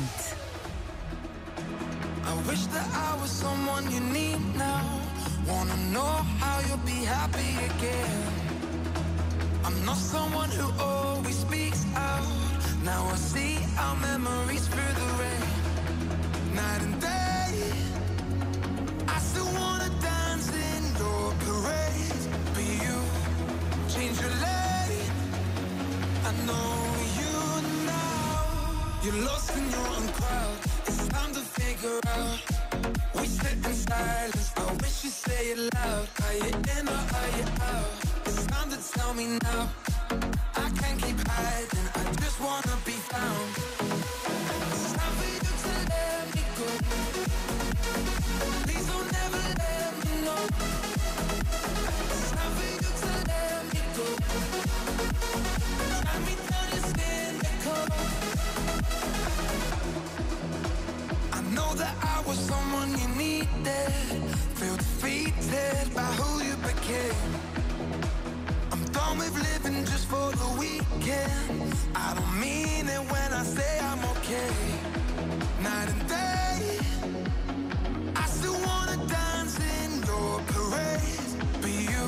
I 2.27 2.49
wish 2.49 2.67
that 2.67 2.89
I 2.93 3.21
was 3.21 3.31
someone 3.31 3.85
you 3.95 4.01
need 4.01 4.41
now. 4.59 4.83
Wanna 5.47 5.77
know 5.93 6.25
how 6.41 6.61
you'll 6.67 6.85
be 6.85 7.07
happy 7.07 7.57
again. 7.65 8.50
I'm 9.65 9.85
not 9.85 9.97
someone 9.97 10.51
who 10.51 10.69
always 10.83 11.39
speaks 11.39 11.85
out. 11.97 12.27
Now 12.85 13.05
I 13.07 13.17
see 13.17 13.59
our 13.79 13.97
memories 13.97 14.67
through 14.69 14.95
the 15.01 15.09
rain. 15.21 15.51
Night 16.55 16.83
and 16.83 17.01
day. 17.01 17.73
I 19.09 19.19
still 19.21 19.51
wanna 19.61 19.91
dance 20.01 20.49
in 20.69 20.83
your 21.03 21.33
parade. 21.45 22.23
But 22.55 22.67
you 22.85 22.97
change 23.95 24.21
your 24.21 24.35
lane. 24.47 25.13
I 26.29 26.33
know 26.49 26.73
you 27.21 27.35
now. 27.87 29.01
You're 29.05 29.25
lost 29.29 29.57
in 29.57 29.71
your 29.71 29.87
own 29.97 30.09
crowd. 30.19 30.59
It's 30.87 31.09
time 31.09 31.33
to 31.35 31.41
figure 31.59 32.01
out. 32.19 32.41
We 33.15 33.27
sit 33.27 33.59
in 33.67 33.75
silence. 33.75 34.53
I 34.57 34.73
wish 34.83 35.05
you 35.05 35.11
say 35.11 35.53
it 35.53 35.59
loud. 35.75 36.09
Are 36.27 36.35
you 36.35 36.55
in 36.79 36.89
or 36.89 37.03
are 37.19 37.31
you 37.39 37.47
out? 37.63 38.10
Time 38.49 38.71
to 38.71 38.79
tell 38.93 39.15
me 39.15 39.39
now. 39.43 39.69
I 40.57 40.71
can't 40.81 41.01
keep 41.03 41.19
hiding. 41.29 41.89
I 41.95 42.13
just 42.23 42.41
wanna 42.41 42.77
be 42.87 42.93
found. 43.13 43.51
It's 44.73 44.93
time 44.95 45.15
for 45.19 45.29
you 45.35 45.41
to 45.65 45.73
let 45.93 46.35
me 46.35 46.43
go. 46.59 46.69
Please 48.65 48.87
don't 48.93 49.13
ever 49.25 49.45
let 49.63 49.93
me 50.05 50.13
know. 50.27 50.43
It's 52.13 52.31
time 52.33 52.53
for 52.57 52.67
you 52.73 52.81
to 53.03 53.11
let 53.31 53.61
me 53.73 53.81
go. 53.97 54.07
Try 56.03 56.17
me 56.27 56.35
down, 56.49 56.67
you're 56.73 56.89
cynical. 56.97 57.85
I 61.33 61.41
know 61.57 61.75
that 61.75 61.95
I 62.03 62.23
was 62.29 62.39
someone 62.39 62.91
you 63.01 63.09
needed. 63.17 63.93
Feel 64.59 64.77
defeated 64.77 65.95
by 65.95 66.03
who 66.19 66.45
you 66.45 66.57
became. 66.57 67.50
I'm 69.11 69.19
with 69.19 69.35
living 69.35 69.85
just 69.87 70.07
for 70.07 70.31
the 70.31 70.49
weekend. 70.57 71.75
I 71.97 72.15
don't 72.15 72.41
mean 72.41 72.87
it 72.89 73.03
when 73.11 73.33
I 73.33 73.43
say 73.43 73.81
I'm 73.83 73.99
okay. 74.15 74.55
Night 75.61 75.89
and 75.95 76.09
day, 76.09 76.79
I 78.15 78.25
still 78.27 78.55
wanna 78.69 78.97
dance 79.09 79.59
in 79.59 79.91
your 80.07 80.39
parade. 80.53 81.31
But 81.61 81.73
you 81.91 82.05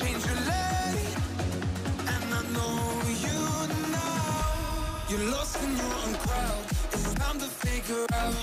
change 0.00 0.24
your 0.24 0.40
lane, 0.48 1.12
and 2.12 2.24
I 2.38 2.42
know 2.56 2.80
you 3.26 3.38
now. 3.92 5.10
You're 5.10 5.30
lost 5.30 5.62
in 5.62 5.76
your 5.76 5.94
own 6.04 6.14
crowd. 6.24 6.64
It's 6.94 7.12
time 7.16 7.38
to 7.38 7.48
figure 7.64 8.06
out. 8.14 8.36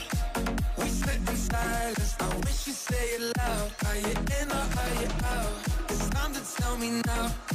We 0.77 0.87
sit 0.87 1.17
in 1.17 1.35
silence. 1.35 2.15
I 2.19 2.27
wish 2.45 2.67
you'd 2.67 2.75
say 2.75 3.05
it 3.17 3.23
loud. 3.39 3.71
Are 3.87 3.97
you 4.05 4.13
in 4.39 4.51
or 4.51 4.65
are 4.83 4.93
you 5.01 5.09
out? 5.33 5.55
It's 5.89 6.07
time 6.11 6.31
to 6.33 6.41
tell 6.61 6.77
me 6.77 7.01
now. 7.07 7.54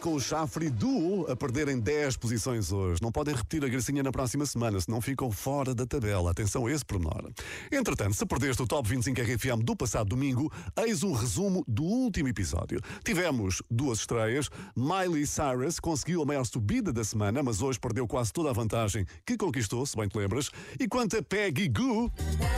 Com 0.00 0.14
o 0.14 0.20
Chafre 0.20 0.70
Duo 0.70 1.26
a 1.28 1.34
perderem 1.34 1.80
10 1.80 2.16
posições 2.16 2.70
hoje. 2.70 3.00
Não 3.02 3.10
podem 3.10 3.34
repetir 3.34 3.64
a 3.64 3.68
gracinha 3.68 4.02
na 4.02 4.12
próxima 4.12 4.46
semana, 4.46 4.80
senão 4.80 5.00
ficam 5.00 5.32
fora 5.32 5.74
da 5.74 5.84
tabela. 5.84 6.30
Atenção 6.30 6.66
a 6.66 6.70
esse 6.70 6.84
pormenor. 6.84 7.32
Entretanto, 7.72 8.14
se 8.14 8.24
perdeste 8.24 8.62
o 8.62 8.66
Top 8.66 8.88
25 8.88 9.20
RFM 9.20 9.64
do 9.64 9.74
passado 9.74 10.08
domingo, 10.08 10.52
eis 10.76 11.02
um 11.02 11.12
resumo 11.12 11.64
do 11.66 11.82
último 11.82 12.28
episódio. 12.28 12.80
Tivemos 13.04 13.62
duas 13.70 13.98
estreias. 14.00 14.48
Miley 14.76 15.26
Cyrus 15.26 15.80
conseguiu 15.80 16.22
a 16.22 16.26
maior 16.26 16.44
subida 16.44 16.92
da 16.92 17.02
semana, 17.02 17.42
mas 17.42 17.60
hoje 17.60 17.80
perdeu 17.80 18.06
quase 18.06 18.32
toda 18.32 18.50
a 18.50 18.52
vantagem 18.52 19.04
que 19.24 19.36
conquistou, 19.36 19.84
se 19.86 19.96
bem 19.96 20.08
te 20.08 20.16
lembras. 20.16 20.50
E 20.78 20.86
quanto 20.86 21.16
a 21.16 21.22
Peggy 21.22 21.68
Goo, 21.68 22.12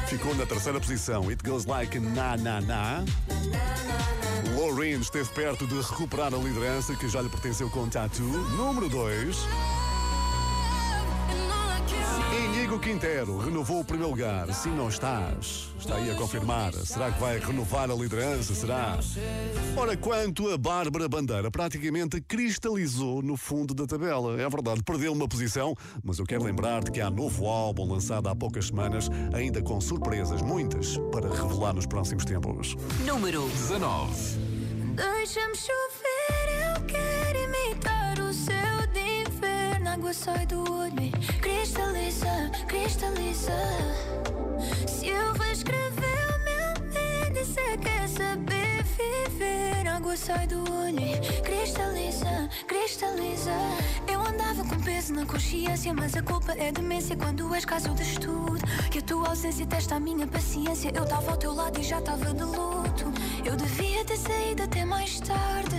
ficou 0.09 0.35
na 0.35 0.44
terceira 0.44 0.79
posição. 0.81 1.31
It 1.31 1.42
goes 1.42 1.64
like 1.64 1.98
na 1.98 2.37
na 2.37 2.61
na. 2.61 3.05
Loreen 4.59 5.01
esteve 5.01 5.29
perto 5.31 5.66
de 5.68 5.81
recuperar 5.81 6.35
a 6.35 6.37
liderança 6.37 6.94
que 6.96 7.09
já 7.09 7.22
lhe 7.22 7.28
pertenceu 7.29 7.69
com 7.71 7.88
Tattoo. 7.88 8.27
Número 8.57 8.88
2. 8.88 9.47
Inigo 12.69 12.79
Quintero 12.79 13.38
renovou 13.38 13.81
o 13.81 13.85
primeiro 13.85 14.11
lugar. 14.11 14.53
Se 14.53 14.69
não 14.69 14.88
estás, 14.88 15.73
está 15.79 15.97
aí 15.97 16.11
a 16.11 16.14
confirmar. 16.14 16.73
Será 16.75 17.11
que 17.11 17.19
vai 17.19 17.38
renovar 17.38 17.91
a 17.91 17.95
liderança? 17.95 18.55
Será? 18.55 18.99
Ora, 19.77 19.97
quanto 19.97 20.51
a 20.51 20.59
Bárbara 20.59 21.09
Bandeira, 21.09 21.51
praticamente 21.51 22.21
cristalizou 22.21 23.23
no 23.23 23.37
fundo 23.37 23.73
da 23.73 23.87
tabela. 23.87 24.41
É 24.41 24.49
verdade, 24.49 24.83
perdeu 24.83 25.12
uma 25.12 25.27
posição, 25.27 25.75
mas 26.05 26.19
eu 26.19 26.27
quero 26.27 26.45
lembrar-te 26.45 26.91
que 26.91 27.01
há 27.01 27.11
novo 27.11 27.47
álbum 27.47 27.91
lançado 27.91 28.29
há 28.29 28.37
poucas 28.37 28.67
semanas, 28.67 29.09
ainda 29.33 29.62
com 29.62 29.81
surpresas, 29.81 30.43
muitas, 30.43 30.99
para 31.11 31.29
revelar 31.31 31.73
nos 31.73 31.87
próximos 31.87 32.25
tempos. 32.25 32.77
Número 33.07 33.49
19. 33.49 34.59
Deixa-me 34.95 35.55
chover, 35.57 36.38
sai 40.12 40.47
do 40.47 40.61
olho 40.73 41.03
e 41.03 41.11
cristaliza, 41.40 42.51
cristaliza. 42.66 43.53
Se 44.87 45.09
eu 45.09 45.33
reescrever 45.35 46.27
o 46.35 46.38
meu 46.44 47.29
índice, 47.29 47.79
quer 47.83 48.09
saber 48.09 48.49
viver. 48.49 48.58
Água 49.99 50.17
sai 50.17 50.47
do 50.47 50.61
olho 50.61 50.89
cristaliza, 51.43 52.49
cristaliza. 52.69 53.51
Eu 54.07 54.21
andava 54.21 54.65
com 54.65 54.81
peso 54.81 55.13
na 55.13 55.27
consciência, 55.27 55.93
mas 55.93 56.15
a 56.15 56.23
culpa 56.23 56.53
é 56.53 56.71
demência 56.71 57.17
quando 57.17 57.53
és 57.53 57.65
caso 57.65 57.93
de 57.95 58.03
estudo. 58.03 58.61
E 58.95 58.99
a 58.99 59.03
tua 59.03 59.31
ausência 59.31 59.67
testa 59.67 59.97
a 59.97 60.01
minha 60.01 60.25
paciência. 60.27 60.93
Eu 60.95 61.03
estava 61.03 61.33
ao 61.33 61.37
teu 61.37 61.53
lado 61.53 61.81
e 61.81 61.83
já 61.83 61.99
estava 61.99 62.33
de 62.33 62.45
luto. 62.45 63.13
Eu 63.45 63.57
devia 63.57 64.05
ter 64.05 64.19
saído 64.19 64.63
até 64.63 64.85
mais 64.85 65.19
tarde. 65.19 65.77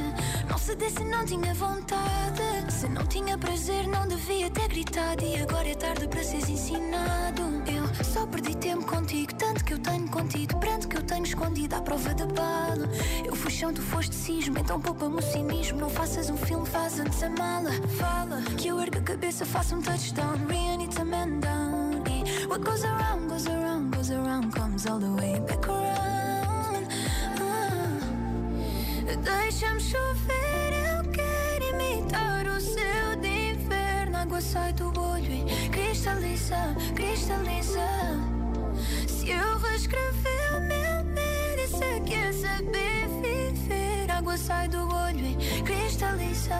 Não 0.50 0.58
cedesse, 0.58 1.04
não 1.06 1.26
tinha 1.26 1.54
vontade. 1.54 2.74
Se 2.74 2.90
não 2.90 3.06
tinha 3.06 3.38
prazer, 3.38 3.88
não 3.88 4.06
devia 4.06 4.50
ter 4.50 4.68
gritado. 4.68 5.24
E 5.24 5.38
agora 5.38 5.70
é 5.70 5.76
tarde 5.76 6.08
para 6.10 6.24
seres 6.24 6.50
ensinado. 6.50 7.44
Eu 7.68 8.04
só 8.04 8.26
perdi 8.28 8.56
tempo 8.56 8.86
contigo, 8.86 9.34
tanto 9.36 9.64
que 9.64 9.74
eu 9.74 9.80
tenho 9.80 10.08
contigo. 10.10 10.60
Pranto 10.60 10.88
que 10.88 10.98
eu 10.98 11.04
tenho 11.04 11.24
escondido 11.24 11.76
à 11.76 11.82
prova 11.82 12.14
de 12.14 12.26
bala. 12.26 12.90
Eu 13.26 13.36
fui 13.36 13.52
chão, 13.52 13.74
tu 13.74 13.82
foste 13.82 14.09
cismo, 14.16 14.58
então 14.60 14.80
poupa-me 14.80 15.18
o 15.18 15.22
cinismo. 15.22 15.80
Não 15.80 15.90
faças 15.90 16.30
um 16.30 16.38
filme, 16.38 16.66
faz 16.66 17.00
antes 17.00 17.22
a 17.24 17.30
mala. 17.30 17.72
Fala 17.98 18.42
que 18.58 18.68
eu 18.68 18.80
ergo 18.80 18.98
a 18.98 19.02
cabeça, 19.02 19.46
faço 19.46 19.76
um 19.76 19.82
touchdown. 19.82 20.36
Ria 20.48 20.78
needs 20.78 20.98
a 20.98 21.06
man 21.06 21.40
down. 21.40 22.04
E 22.08 22.48
what 22.48 22.64
goes 22.64 22.84
around, 22.84 23.28
goes 23.28 23.48
around, 23.48 23.96
goes 23.96 24.12
around, 24.12 24.52
comes 24.54 24.86
all 24.86 25.00
the 25.00 25.08
way 25.22 25.40
back 25.42 25.68
around. 25.68 26.88
Ah. 27.40 28.00
Deixa-me 29.24 29.80
chover, 29.80 30.74
eu 30.88 31.12
quero 31.12 31.66
imitar 31.76 32.48
o 32.48 32.60
céu 32.62 33.16
de 33.22 33.52
inverno. 33.52 34.18
Água 34.18 34.42
sai 34.42 34.74
do 34.74 34.88
olho 35.00 35.32
e 35.32 35.70
cristaliza, 35.70 36.76
cristaliza. 36.96 37.49
Sai 44.40 44.68
do 44.70 44.82
olho 44.88 45.26
e 45.26 45.62
cristaliza. 45.64 46.56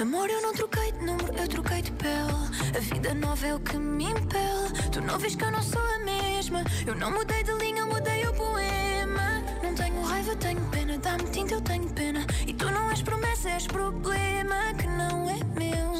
Amor, 0.00 0.28
eu 0.30 0.40
não 0.40 0.52
troquei 0.54 0.92
de 0.92 1.04
número, 1.04 1.34
eu 1.36 1.48
troquei 1.48 1.82
de 1.82 1.92
pele. 1.92 2.42
A 2.76 2.80
vida 2.80 3.14
nova 3.14 3.46
é 3.46 3.54
o 3.54 3.60
que 3.60 3.76
me 3.76 4.04
impele. 4.04 4.90
Tu 4.90 5.00
não 5.02 5.18
vês 5.18 5.36
que 5.36 5.44
eu 5.44 5.50
não 5.50 5.62
sou 5.62 5.82
a 5.82 5.98
mesma. 5.98 6.64
Eu 6.86 6.94
não 6.94 7.10
mudei 7.10 7.42
de 7.42 7.52
linha, 7.52 7.84
mudei 7.84 8.24
o 8.26 8.32
poema. 8.32 9.42
Não 9.62 9.74
tenho 9.74 10.02
raiva, 10.02 10.34
tenho 10.36 10.60
pena. 10.70 10.98
Dá-me 10.98 11.24
tinta, 11.24 11.54
eu 11.54 11.60
tenho 11.60 11.88
pena. 11.90 12.26
E 12.46 12.52
tu 12.54 12.70
não 12.70 12.90
és 12.90 13.02
promessa, 13.02 13.50
és 13.50 13.66
problema 13.66 14.72
que 14.78 14.86
não 14.86 15.28
é 15.28 15.38
meu. 15.58 15.92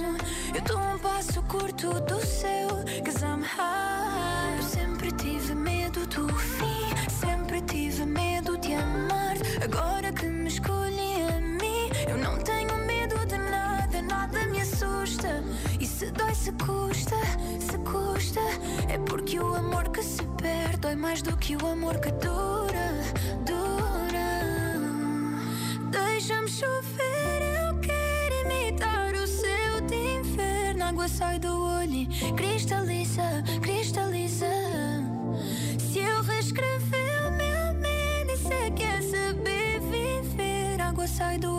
Eu 0.55 0.79
a 0.79 0.94
um 0.94 0.98
passo 0.98 1.42
curto 1.42 2.01
do 2.01 2.20
céu. 2.25 2.68
Cause 3.05 3.22
I'm 3.22 3.42
high. 3.42 4.57
Eu 4.57 4.62
sempre 4.62 5.12
tive 5.12 5.55
medo 5.55 6.07
do 6.07 6.29
fim. 6.35 6.91
Se 16.42 16.50
custa, 16.52 17.16
se 17.61 17.78
custa. 17.78 18.40
É 18.88 18.98
porque 18.98 19.38
o 19.38 19.55
amor 19.55 19.88
que 19.90 20.02
se 20.02 20.22
perde 20.42 20.78
dói 20.78 20.96
mais 20.96 21.22
do 21.22 21.37
que 21.37 21.55
o 21.55 21.66
amor 21.66 22.00
que 22.00 22.11
dura, 22.11 22.88
dura. 23.46 24.31
Deixa-me 25.90 26.48
chover, 26.48 27.40
eu 27.61 27.78
quero 27.81 28.35
imitar 28.44 29.14
o 29.14 29.26
céu 29.26 29.81
de 29.87 29.94
inverno. 30.18 30.85
Água 30.85 31.07
sai 31.07 31.38
do 31.38 31.52
olho 31.78 32.09
cristaliza, 32.37 33.44
cristaliza. 33.61 34.52
Se 35.78 36.00
eu 36.00 36.22
reescrever 36.22 37.28
o 37.28 37.31
meu 37.40 37.62
índice, 38.20 38.70
quer 38.74 39.00
saber 39.00 39.81
viver. 39.81 40.81
Água 40.81 41.07
sai 41.07 41.38
do 41.38 41.51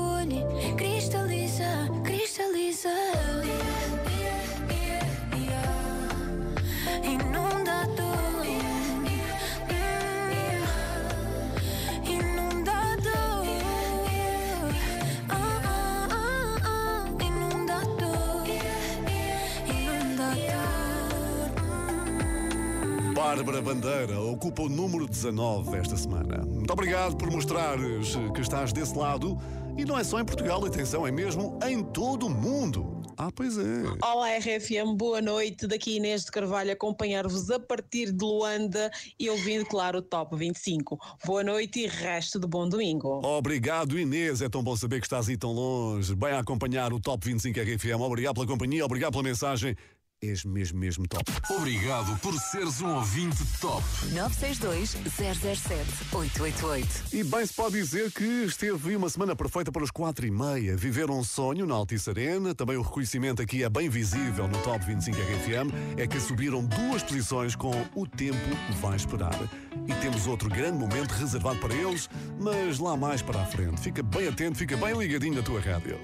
Bárbara 23.33 23.63
Bandeira 23.63 24.21
ocupa 24.21 24.61
o 24.61 24.69
número 24.69 25.07
19 25.07 25.75
esta 25.75 25.97
semana. 25.97 26.45
Muito 26.45 26.71
obrigado 26.71 27.17
por 27.17 27.31
mostrares 27.31 28.15
que 28.31 28.41
estás 28.41 28.71
desse 28.71 28.95
lado. 28.95 29.39
E 29.75 29.83
não 29.83 29.97
é 29.97 30.03
só 30.03 30.19
em 30.19 30.25
Portugal, 30.25 30.63
atenção, 30.63 31.07
é 31.07 31.11
mesmo 31.11 31.57
em 31.67 31.83
todo 31.83 32.27
o 32.27 32.29
mundo. 32.29 33.01
Ah, 33.17 33.31
pois 33.35 33.57
é. 33.57 33.83
Olá 34.03 34.37
RFM, 34.37 34.95
boa 34.95 35.19
noite. 35.19 35.65
Daqui 35.65 35.95
Inês 35.95 36.25
de 36.25 36.31
Carvalho 36.31 36.71
acompanhar-vos 36.71 37.49
a 37.49 37.59
partir 37.59 38.11
de 38.11 38.23
Luanda 38.23 38.91
e 39.19 39.27
ouvindo, 39.31 39.65
claro, 39.65 39.97
o 39.97 40.01
Top 40.03 40.35
25. 40.35 40.99
Boa 41.25 41.43
noite 41.43 41.79
e 41.79 41.87
resto 41.87 42.39
de 42.39 42.45
bom 42.45 42.69
domingo. 42.69 43.19
Obrigado, 43.25 43.97
Inês. 43.97 44.43
É 44.43 44.49
tão 44.49 44.63
bom 44.63 44.75
saber 44.75 44.99
que 44.99 45.07
estás 45.07 45.27
aí 45.27 45.37
tão 45.37 45.51
longe. 45.51 46.15
Bem 46.15 46.33
a 46.33 46.39
acompanhar 46.39 46.93
o 46.93 46.99
Top 46.99 47.25
25 47.25 47.59
RFM. 47.59 47.99
Obrigado 47.99 48.35
pela 48.35 48.45
companhia, 48.45 48.85
obrigado 48.85 49.13
pela 49.13 49.23
mensagem. 49.23 49.75
És 50.23 50.45
mesmo, 50.45 50.79
mesmo 50.79 51.05
top. 51.05 51.29
Obrigado 51.49 52.17
por 52.19 52.33
seres 52.39 52.79
um 52.79 52.95
ouvinte 52.95 53.43
top. 53.59 53.83
962 54.13 54.91
007 54.91 55.83
888. 56.13 56.87
E 57.11 57.25
bem 57.25 57.45
se 57.45 57.53
pode 57.53 57.75
dizer 57.75 58.09
que 58.09 58.23
esteve 58.45 58.95
uma 58.95 59.09
semana 59.09 59.35
perfeita 59.35 59.69
para 59.69 59.83
os 59.83 59.91
quatro 59.91 60.25
e 60.25 60.31
meia. 60.31 60.77
Viver 60.77 61.11
um 61.11 61.25
sonho 61.25 61.65
na 61.65 61.75
Altice 61.75 62.09
Arena. 62.09 62.55
Também 62.55 62.77
o 62.77 62.81
reconhecimento 62.81 63.41
aqui 63.41 63.63
é 63.63 63.69
bem 63.69 63.89
visível 63.89 64.47
no 64.47 64.57
Top 64.59 64.85
25 64.85 65.17
RFM. 65.17 65.99
É 65.99 66.07
que 66.07 66.17
subiram 66.21 66.63
duas 66.63 67.03
posições 67.03 67.53
com 67.53 67.73
O 67.93 68.07
Tempo 68.07 68.37
Vai 68.79 68.95
Esperar. 68.95 69.37
E 69.85 69.93
temos 69.95 70.25
outro 70.25 70.47
grande 70.47 70.77
momento 70.77 71.11
reservado 71.11 71.59
para 71.59 71.75
eles, 71.75 72.09
mas 72.39 72.79
lá 72.79 72.95
mais 72.95 73.21
para 73.21 73.41
a 73.41 73.45
frente. 73.45 73.81
Fica 73.81 74.01
bem 74.01 74.29
atento, 74.29 74.57
fica 74.57 74.77
bem 74.77 74.97
ligadinho 74.97 75.35
na 75.35 75.41
tua 75.41 75.59
rádio. 75.59 75.99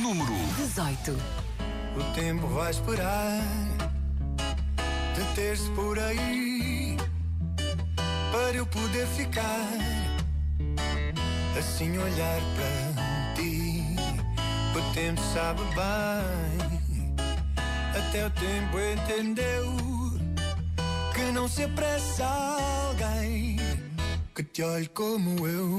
Número 0.00 0.32
18. 0.56 1.49
O 1.96 2.14
tempo 2.14 2.46
vai 2.48 2.70
esperar 2.70 3.42
de 5.14 5.34
ter-se 5.34 5.70
por 5.70 5.98
aí 5.98 6.96
para 8.30 8.56
eu 8.56 8.66
poder 8.66 9.06
ficar 9.08 9.68
assim 11.58 11.98
olhar 11.98 12.40
para 12.54 13.34
ti. 13.34 13.84
O 14.74 14.94
tempo 14.94 15.20
sabe 15.34 15.62
bem, 15.74 17.14
até 17.98 18.26
o 18.26 18.30
tempo 18.30 18.78
entendeu 18.78 19.74
que 21.12 21.32
não 21.32 21.48
se 21.48 21.64
apressa 21.64 22.24
alguém 22.24 23.56
que 24.34 24.42
te 24.42 24.62
olhe 24.62 24.88
como 24.88 25.46
eu. 25.46 25.76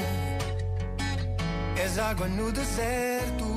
És 1.78 1.98
água 1.98 2.28
no 2.28 2.52
deserto 2.52 3.51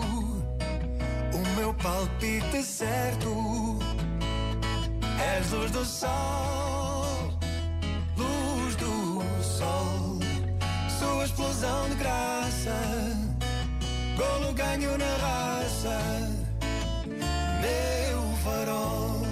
palpite 1.85 2.63
certo. 2.63 3.79
És 5.37 5.51
luz 5.51 5.71
do 5.71 5.85
sol, 5.85 7.05
luz 8.17 8.75
do 8.77 9.23
sol, 9.43 10.19
sua 10.99 11.25
explosão 11.25 11.89
de 11.91 11.97
graça, 11.97 12.75
golo 14.17 14.55
ganho 14.55 14.97
na 14.97 15.13
raça, 15.27 15.99
meu 17.61 18.21
farol. 18.43 19.23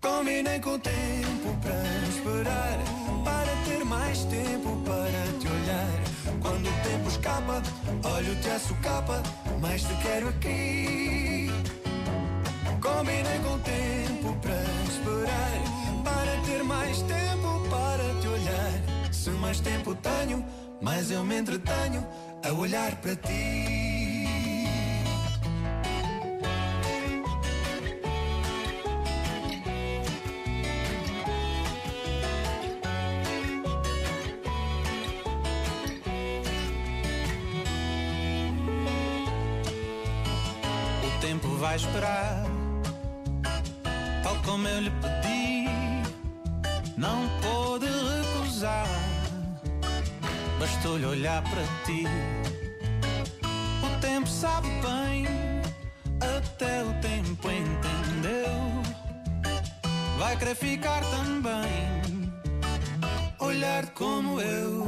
Combinei 0.00 0.58
com 0.58 0.74
o 0.74 0.78
tempo 0.78 1.56
para 1.62 2.08
esperar, 2.08 2.78
para 3.26 3.52
ter 3.66 3.84
mais 3.84 4.24
tempo 4.24 4.70
para 4.86 5.22
te 5.40 5.48
olhar. 5.48 5.92
Quando 6.40 6.66
o 6.68 6.76
tempo 6.88 7.08
escapa, 7.08 7.62
olho-te 8.14 8.48
a 8.48 8.58
socapa, 8.60 9.22
mas 9.60 9.82
te 9.82 9.94
quero 9.96 10.28
aqui. 10.28 11.50
Combinei 12.80 13.38
com 13.44 13.54
o 13.54 13.58
tempo 13.58 14.28
para 14.40 14.62
esperar, 14.90 15.58
para 16.04 16.34
ter 16.46 16.62
mais 16.62 17.02
tempo 17.02 17.48
para 17.68 18.20
te 18.20 18.28
olhar. 18.28 19.12
Se 19.12 19.30
mais 19.30 19.58
tempo 19.58 19.94
tenho, 19.96 20.44
mais 20.80 21.10
eu 21.10 21.24
me 21.24 21.36
entretenho 21.36 22.06
a 22.44 22.52
olhar 22.52 22.94
para 22.96 23.16
ti. 23.16 23.95
Eu 44.76 44.82
lhe 44.82 44.90
pedi, 44.90 45.64
não 46.98 47.26
pôde 47.40 47.86
recusar. 47.86 48.86
Bastou-lhe 50.60 51.06
olhar 51.06 51.42
para 51.42 51.62
ti. 51.86 52.04
O 53.82 54.00
tempo 54.00 54.28
sabe 54.28 54.68
bem, 54.68 55.26
até 56.20 56.82
o 56.84 56.92
tempo 57.00 57.48
entendeu. 57.50 58.82
Vai 60.18 60.36
querer 60.36 60.54
ficar 60.54 61.00
também, 61.06 62.30
olhar 63.38 63.86
como 63.90 64.40
eu. 64.40 64.86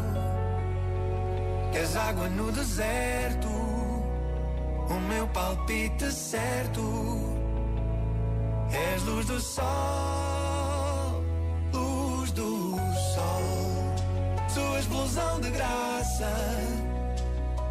Queres 1.72 1.96
água 1.96 2.29
no 2.29 2.53
deserto, 2.53 3.48
o 3.48 5.01
meu 5.09 5.27
palpite 5.29 6.12
certo. 6.12 7.38
És 8.72 9.02
luz 9.04 9.26
do 9.26 9.40
sol, 9.40 11.22
luz 11.72 12.31
do 12.33 12.76
sol. 13.14 13.42
Sua 14.48 14.78
explosão 14.78 15.40
de 15.40 15.50
graça, 15.50 16.31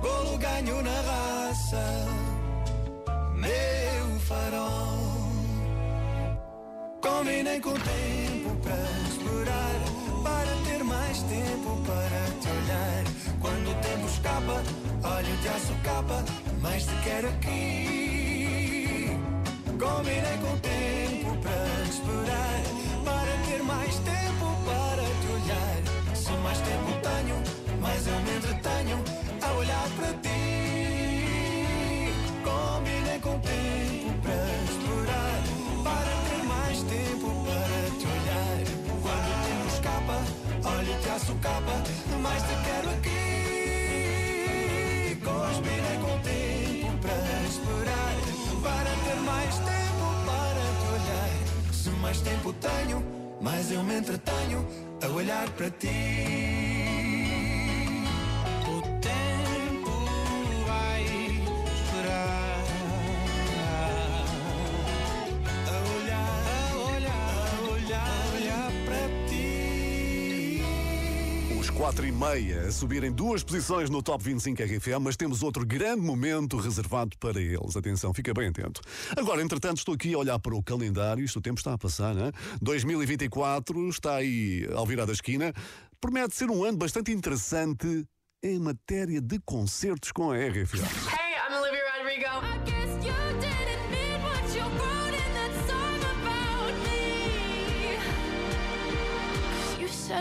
golo 0.02 0.38
ganho 0.38 0.82
na 0.82 1.02
raça. 1.02 1.84
Meu 3.36 4.20
farol. 4.22 4.98
Combinei 7.02 7.60
com 7.60 7.70
o 7.70 7.80
tempo 7.80 8.56
para 8.64 9.08
explorar, 9.08 9.76
para 10.24 10.56
ter 10.66 10.84
mais 10.84 11.22
tempo 11.24 11.78
para 11.86 12.22
te 12.42 12.48
olhar. 12.50 13.04
Quando 13.40 13.70
o 13.70 13.76
tempo 13.82 14.08
escapa, 14.08 14.64
olho-te 15.04 15.68
socapa, 15.68 16.24
mas 16.62 16.84
te 16.86 16.96
quero 17.04 17.28
aqui. 17.28 18.17
Combinei 19.80 20.38
com 20.42 20.54
o 20.54 20.60
tempo 20.60 21.38
para 21.38 21.84
explorar, 21.88 22.64
para 23.06 23.38
ter 23.46 23.62
mais 23.64 23.96
tempo 24.00 24.46
para 24.66 25.04
te 25.04 25.28
olhar. 25.32 26.16
Se 26.16 26.32
mais 26.32 26.60
tempo 26.62 26.92
tenho, 27.04 27.38
mais 27.80 28.08
eu 28.08 28.20
me 28.22 28.38
entretenho 28.38 29.04
a 29.40 29.52
olhar 29.54 29.88
para 29.96 30.14
ti. 30.24 30.30
Combinei 32.44 33.20
com 33.20 33.36
o 33.36 33.40
tempo 33.40 34.14
para 34.24 34.48
explorar, 34.66 35.44
para 35.84 36.14
ter 36.28 36.44
mais 36.44 36.82
tempo 36.82 37.46
para 37.46 37.92
te 38.00 38.08
olhar. 38.08 38.58
Quando 39.04 39.28
o 39.30 39.38
tempo 39.46 39.68
escapa, 39.68 40.18
olho-te 40.76 41.10
a 41.10 41.20
socapa, 41.20 41.84
mas 42.20 42.42
te 42.42 42.56
quero 42.66 42.90
aqui. 42.98 43.17
Mais 52.08 52.22
tempo 52.22 52.54
tenho, 52.54 53.04
mais 53.42 53.70
eu 53.70 53.84
me 53.84 53.98
entretenho 53.98 54.66
a 55.04 55.08
olhar 55.10 55.50
para 55.50 55.70
ti. 55.72 56.97
4 71.88 72.06
e 72.06 72.12
meia 72.12 72.62
a 72.64 72.72
subirem 72.72 73.10
duas 73.10 73.46
posições 73.46 73.90
no 73.90 74.04
Top 74.04 74.22
25 74.22 74.62
RFM, 74.62 75.00
mas 75.00 75.16
temos 75.16 75.42
outro 75.42 75.66
grande 75.66 76.02
momento 76.02 76.58
reservado 76.58 77.18
para 77.18 77.40
eles. 77.40 77.78
Atenção, 77.78 78.14
fica 78.14 78.34
bem 78.34 78.50
atento. 78.50 78.82
Agora, 79.16 79.42
entretanto, 79.42 79.78
estou 79.78 79.96
aqui 79.96 80.14
a 80.14 80.18
olhar 80.18 80.38
para 80.38 80.54
o 80.54 80.62
calendário, 80.62 81.24
isto 81.24 81.40
o 81.40 81.42
tempo 81.42 81.58
está 81.58 81.74
a 81.74 81.78
passar, 81.78 82.14
né? 82.14 82.34
2024 82.62 83.88
está 83.88 84.16
aí 84.16 84.68
ao 84.76 84.86
virar 84.86 85.06
da 85.06 85.14
esquina. 85.14 85.54
Promete 86.02 86.36
ser 86.36 86.50
um 86.50 86.62
ano 86.66 86.78
bastante 86.78 87.14
interessante 87.14 88.06
em 88.44 88.60
matéria 88.60 89.22
de 89.22 89.40
concertos 89.46 90.12
com 90.12 90.32
a 90.32 90.36
RFM. 90.36 90.84
Hey, 90.84 91.38
I'm 91.38 91.56
Olivia 91.56 91.84
Rodrigo. 92.00 92.77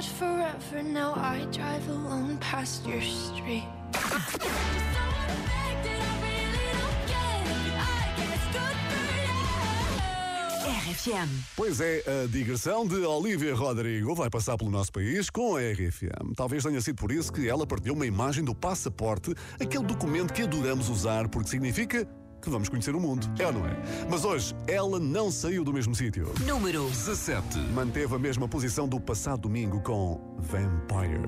Said 0.02 0.04
forever, 0.04 0.82
now 0.82 1.14
I 1.14 1.46
drive 1.50 1.88
alone 1.88 2.36
past 2.38 2.86
your 2.86 3.00
street. 3.00 3.64
RFM. 10.66 11.28
Pois 11.56 11.80
é, 11.80 12.02
a 12.06 12.26
digressão 12.26 12.86
de 12.86 12.96
Olivia 12.96 13.54
Rodrigo 13.54 14.14
vai 14.14 14.28
passar 14.28 14.56
pelo 14.58 14.70
nosso 14.70 14.92
país 14.92 15.30
com 15.30 15.56
a 15.56 15.60
RFM. 15.60 16.34
Talvez 16.36 16.62
tenha 16.62 16.80
sido 16.80 16.96
por 16.96 17.10
isso 17.10 17.32
que 17.32 17.48
ela 17.48 17.66
partilhou 17.66 17.96
uma 17.96 18.06
imagem 18.06 18.44
do 18.44 18.54
passaporte, 18.54 19.34
aquele 19.58 19.84
documento 19.84 20.32
que 20.32 20.42
adoramos 20.42 20.88
usar 20.88 21.28
porque 21.28 21.48
significa 21.48 22.06
que 22.46 22.50
vamos 22.50 22.68
conhecer 22.68 22.94
o 22.94 23.00
mundo. 23.00 23.28
É 23.38 23.46
ou 23.46 23.52
não 23.52 23.66
é? 23.66 23.76
Mas 24.08 24.24
hoje, 24.24 24.54
ela 24.68 25.00
não 25.00 25.30
saiu 25.30 25.64
do 25.64 25.72
mesmo 25.72 25.94
sítio. 25.94 26.32
Número 26.46 26.88
17. 26.88 27.58
Manteve 27.74 28.14
a 28.14 28.18
mesma 28.18 28.48
posição 28.48 28.88
do 28.88 29.00
passado 29.00 29.42
domingo 29.42 29.80
com 29.80 30.20
Vampire. 30.38 31.20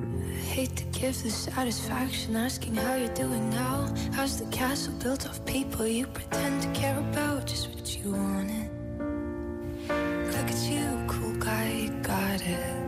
Hate 0.56 0.74
to 0.74 0.98
give 0.98 1.22
the 1.22 1.30
satisfaction 1.30 2.36
asking 2.36 2.76
how 2.76 2.96
you're 2.96 3.12
doing 3.14 3.50
now. 3.50 3.86
How's 4.16 4.36
the 4.40 4.46
castle 4.56 4.94
built 5.02 5.26
of 5.26 5.40
people 5.44 5.86
you 5.86 6.06
pretend 6.06 6.62
to 6.62 6.68
care 6.80 6.96
about? 6.98 7.46
Just 7.50 7.68
what 7.68 7.98
you 7.98 8.12
wanted. 8.12 8.70
Look 9.88 10.50
at 10.50 10.70
you, 10.70 11.06
cool 11.08 11.34
guy, 11.38 11.68
you 11.82 11.90
got 12.02 12.40
it. 12.40 12.87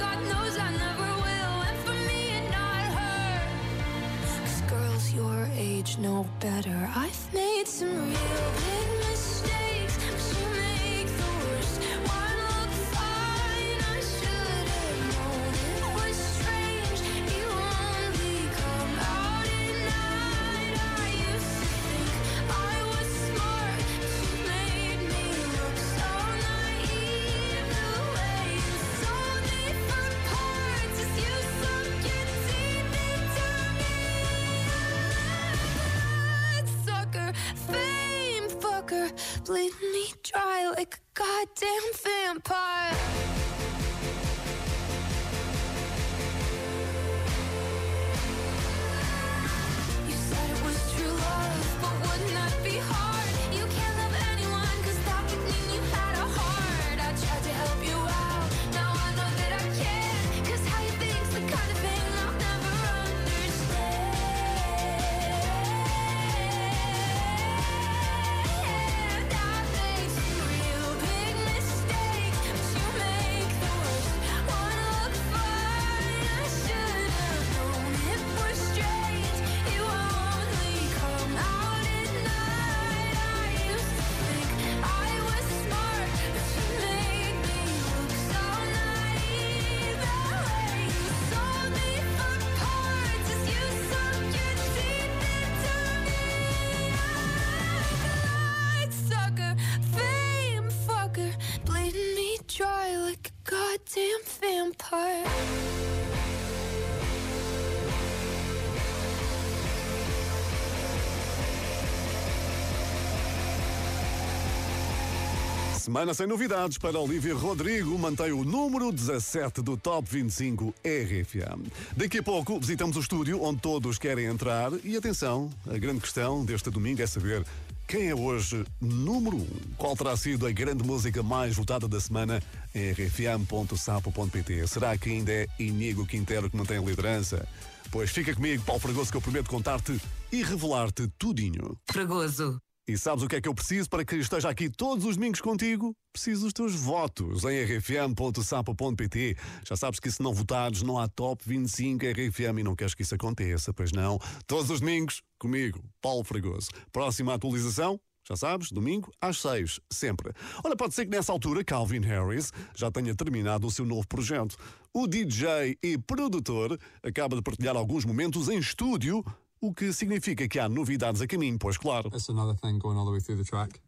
Semana 115.91 116.13
sem 116.13 116.25
novidades 116.25 116.77
para 116.77 116.97
Olivia 116.97 117.35
Rodrigo, 117.35 117.99
mantém 117.99 118.31
o 118.31 118.45
número 118.45 118.93
17 118.93 119.61
do 119.61 119.75
Top 119.75 120.07
25 120.09 120.73
RFM. 120.85 121.67
Daqui 121.97 122.19
a 122.19 122.23
pouco 122.23 122.57
visitamos 122.57 122.95
o 122.95 123.01
estúdio 123.01 123.43
onde 123.43 123.59
todos 123.59 123.97
querem 123.97 124.27
entrar 124.27 124.71
e 124.85 124.95
atenção, 124.95 125.49
a 125.69 125.77
grande 125.77 125.99
questão 125.99 126.45
deste 126.45 126.69
domingo 126.69 127.01
é 127.01 127.05
saber 127.05 127.45
quem 127.85 128.07
é 128.07 128.15
hoje 128.15 128.63
número 128.79 129.35
1. 129.35 129.47
Qual 129.77 129.93
terá 129.97 130.15
sido 130.15 130.47
a 130.47 130.51
grande 130.53 130.81
música 130.81 131.21
mais 131.21 131.57
votada 131.57 131.89
da 131.89 131.99
semana 131.99 132.41
em 132.73 132.93
rfm.sapo.pt? 132.93 134.67
Será 134.69 134.97
que 134.97 135.09
ainda 135.09 135.33
é 135.33 135.45
Inigo 135.59 136.07
Quintero 136.07 136.49
que 136.49 136.55
mantém 136.55 136.77
a 136.77 136.81
liderança? 136.81 137.45
Pois 137.91 138.11
fica 138.11 138.33
comigo, 138.33 138.63
Paulo 138.63 138.79
Fragoso, 138.79 139.11
que 139.11 139.17
eu 139.17 139.21
prometo 139.21 139.49
contar-te 139.49 139.99
e 140.31 140.41
revelar-te 140.41 141.05
tudinho. 141.19 141.77
Fragoso. 141.91 142.61
E 142.91 142.97
sabes 142.97 143.23
o 143.23 143.27
que 143.29 143.37
é 143.37 143.41
que 143.41 143.47
eu 143.47 143.55
preciso 143.55 143.89
para 143.89 144.03
que 144.03 144.17
esteja 144.17 144.49
aqui 144.49 144.69
todos 144.69 145.05
os 145.05 145.15
domingos 145.15 145.39
contigo? 145.39 145.95
Preciso 146.11 146.43
dos 146.43 146.51
teus 146.51 146.75
votos 146.75 147.45
em 147.45 147.63
rfm.sapo.pt. 147.63 149.37
Já 149.65 149.77
sabes 149.77 149.97
que 149.97 150.11
se 150.11 150.21
não 150.21 150.33
votares, 150.33 150.81
não 150.81 150.99
há 150.99 151.07
top 151.07 151.41
25 151.47 152.05
RFM 152.05 152.59
e 152.59 152.63
não 152.63 152.75
queres 152.75 152.93
que 152.93 153.03
isso 153.03 153.15
aconteça, 153.15 153.73
pois 153.73 153.93
não? 153.93 154.19
Todos 154.45 154.69
os 154.69 154.81
domingos, 154.81 155.21
comigo, 155.39 155.81
Paulo 156.01 156.25
Fragoso. 156.25 156.67
Próxima 156.91 157.33
atualização, 157.33 157.97
já 158.27 158.35
sabes, 158.35 158.73
domingo 158.73 159.09
às 159.21 159.37
6, 159.37 159.79
sempre. 159.89 160.33
Olha, 160.61 160.75
pode 160.75 160.93
ser 160.93 161.05
que 161.05 161.11
nessa 161.11 161.31
altura 161.31 161.63
Calvin 161.63 162.01
Harris 162.01 162.51
já 162.75 162.91
tenha 162.91 163.15
terminado 163.15 163.67
o 163.67 163.71
seu 163.71 163.85
novo 163.85 164.05
projeto. 164.05 164.57
O 164.93 165.07
DJ 165.07 165.77
e 165.81 165.97
produtor 165.97 166.77
acaba 167.01 167.37
de 167.37 167.41
partilhar 167.41 167.77
alguns 167.77 168.03
momentos 168.03 168.49
em 168.49 168.57
estúdio, 168.57 169.23
o 169.61 169.73
que 169.73 169.93
significa 169.93 170.47
que 170.47 170.59
há 170.59 170.67
novidades 170.67 171.21
a 171.21 171.27
caminho, 171.27 171.57
pois 171.59 171.77
claro. 171.77 172.09
That's 172.09 172.29
another 172.29 172.55
thing 172.55 172.79
going 172.79 172.97
all 172.97 173.05
the 173.05 173.11
way 173.11 173.21
through 173.21 173.37
the 173.37 173.49
track. 173.49 173.79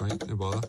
Right, 0.00 0.26
no 0.26 0.36
bother. 0.36 0.60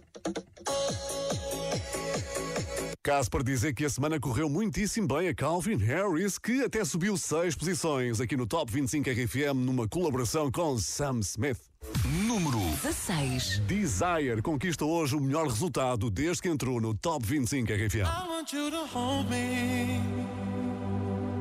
Caso 3.04 3.32
para 3.32 3.44
dizer 3.44 3.74
que 3.74 3.84
a 3.84 3.90
semana 3.90 4.20
correu 4.20 4.48
muitíssimo 4.48 5.08
bem 5.08 5.28
a 5.28 5.34
Calvin 5.34 5.78
Harris, 5.78 6.38
que 6.38 6.64
até 6.64 6.86
subiu 6.86 7.18
seis 7.18 7.56
posições 7.56 8.22
aqui 8.22 8.38
no 8.38 8.46
Top 8.46 8.72
25 8.72 9.10
RFM 9.10 9.56
numa 9.56 9.88
colaboração 9.88 10.52
com 10.52 10.78
Sam 10.78 11.20
Smith. 11.22 11.58
Número 12.28 12.60
16. 12.84 13.60
Desire 13.66 14.42
conquista 14.44 14.86
hoje 14.86 15.16
o 15.16 15.20
melhor 15.20 15.48
resultado 15.48 16.12
desde 16.12 16.44
que 16.44 16.50
entrou 16.50 16.80
no 16.80 16.94
Top 16.94 17.26
25 17.26 17.74
RFM. 17.74 18.06
I 18.06 18.30
want 18.30 18.54
you 18.54 18.70
to 18.70 18.86
hold 18.86 19.30
me. 19.32 20.41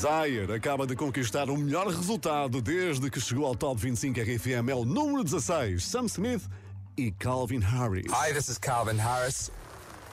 Desire 0.00 0.50
acaba 0.54 0.86
de 0.86 0.96
conquistar 0.96 1.50
o 1.50 1.56
melhor 1.58 1.86
resultado 1.86 2.62
desde 2.62 3.10
que 3.10 3.20
chegou 3.20 3.44
ao 3.44 3.54
Top 3.54 3.78
25 3.78 4.18
RFM. 4.18 4.70
É 4.70 4.74
o 4.74 4.82
número 4.82 5.22
16, 5.22 5.84
Sam 5.84 6.06
Smith 6.06 6.48
e 6.96 7.12
Calvin 7.12 7.60
Harris. 7.60 8.06
Hi, 8.10 8.32
this 8.32 8.48
is 8.48 8.56
Calvin 8.56 8.96
Harris. 8.96 9.50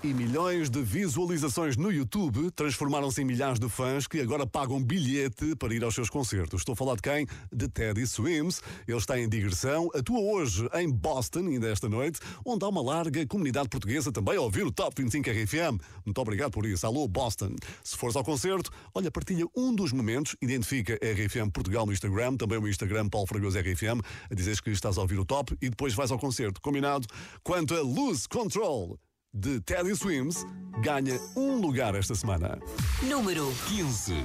E 0.03 0.13
milhões 0.13 0.69
de 0.69 0.83
visualizações 0.83 1.75
no 1.75 1.91
YouTube 1.91 2.51
transformaram-se 2.51 3.19
em 3.19 3.25
milhares 3.25 3.59
de 3.59 3.67
fãs 3.67 4.05
que 4.05 4.21
agora 4.21 4.45
pagam 4.45 4.81
bilhete 4.81 5.55
para 5.55 5.73
ir 5.73 5.83
aos 5.83 5.95
seus 5.95 6.07
concertos. 6.07 6.61
Estou 6.61 6.73
a 6.73 6.75
falar 6.75 6.95
de 6.95 7.01
quem? 7.01 7.25
De 7.51 7.67
Teddy 7.67 8.05
Swims. 8.05 8.61
Ele 8.87 8.97
está 8.97 9.19
em 9.19 9.27
digressão, 9.27 9.89
atua 9.95 10.19
hoje 10.19 10.69
em 10.75 10.87
Boston, 10.87 11.47
ainda 11.47 11.67
esta 11.67 11.89
noite, 11.89 12.19
onde 12.45 12.63
há 12.63 12.67
uma 12.67 12.81
larga 12.81 13.25
comunidade 13.25 13.69
portuguesa 13.69 14.11
também 14.11 14.37
a 14.37 14.41
ouvir 14.41 14.63
o 14.67 14.71
Top 14.71 14.93
25 15.01 15.31
RFM. 15.31 15.81
Muito 16.05 16.21
obrigado 16.21 16.51
por 16.51 16.67
isso. 16.67 16.85
Alô, 16.85 17.07
Boston. 17.07 17.55
Se 17.83 17.97
fores 17.97 18.15
ao 18.15 18.23
concerto, 18.23 18.69
olha, 18.93 19.09
partilha 19.09 19.47
um 19.55 19.73
dos 19.73 19.91
momentos, 19.91 20.35
identifica 20.39 20.93
RFM 20.93 21.49
Portugal 21.51 21.87
no 21.87 21.91
Instagram, 21.91 22.37
também 22.37 22.59
o 22.59 22.67
Instagram 22.67 23.09
Paulo 23.09 23.25
Fragoso 23.25 23.57
RFM, 23.57 23.99
a 24.29 24.35
dizeres 24.35 24.61
que 24.61 24.69
estás 24.69 24.99
a 24.99 25.01
ouvir 25.01 25.17
o 25.17 25.25
top 25.25 25.57
e 25.59 25.69
depois 25.69 25.95
vais 25.95 26.11
ao 26.11 26.19
concerto. 26.19 26.61
Combinado? 26.61 27.07
Quanto 27.43 27.73
a 27.73 27.81
Lose 27.81 28.29
Control 28.29 28.99
de 29.33 29.59
Teddy 29.61 29.95
Swims 29.95 30.45
ganha 30.81 31.19
um 31.35 31.59
lugar 31.59 31.95
esta 31.95 32.15
semana. 32.15 32.59
Número 33.03 33.51
15. 33.67 34.23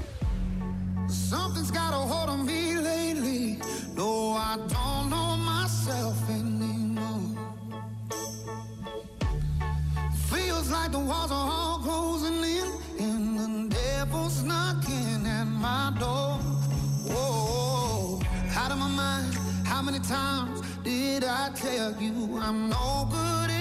Something's 1.08 1.70
got 1.70 1.92
a 1.92 1.96
hold 1.96 2.30
on 2.30 2.46
me 2.46 2.76
lately. 2.76 3.58
No, 3.94 4.34
I 4.36 4.56
don't 4.68 5.10
know 5.10 5.36
myself 5.36 6.16
anymore. 6.30 7.36
Feels 10.30 10.70
like 10.70 10.92
the 10.92 10.98
walls 10.98 11.30
are 11.30 11.50
all 11.50 11.78
closing 11.80 12.42
in, 12.42 12.68
and 12.98 13.68
the 13.70 13.74
devil's 13.74 14.42
knocking 14.42 15.26
at 15.26 15.44
my 15.44 15.92
door. 15.98 16.38
Whoa, 17.10 18.20
out 18.56 18.70
of 18.70 18.78
my 18.78 18.88
mind. 18.88 19.34
How 19.66 19.82
many 19.82 19.98
times 19.98 20.62
did 20.84 21.24
I 21.24 21.50
tell 21.54 21.94
you 22.00 22.38
I'm 22.40 22.70
no 22.70 23.08
good 23.10 23.51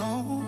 alone? 0.00 0.46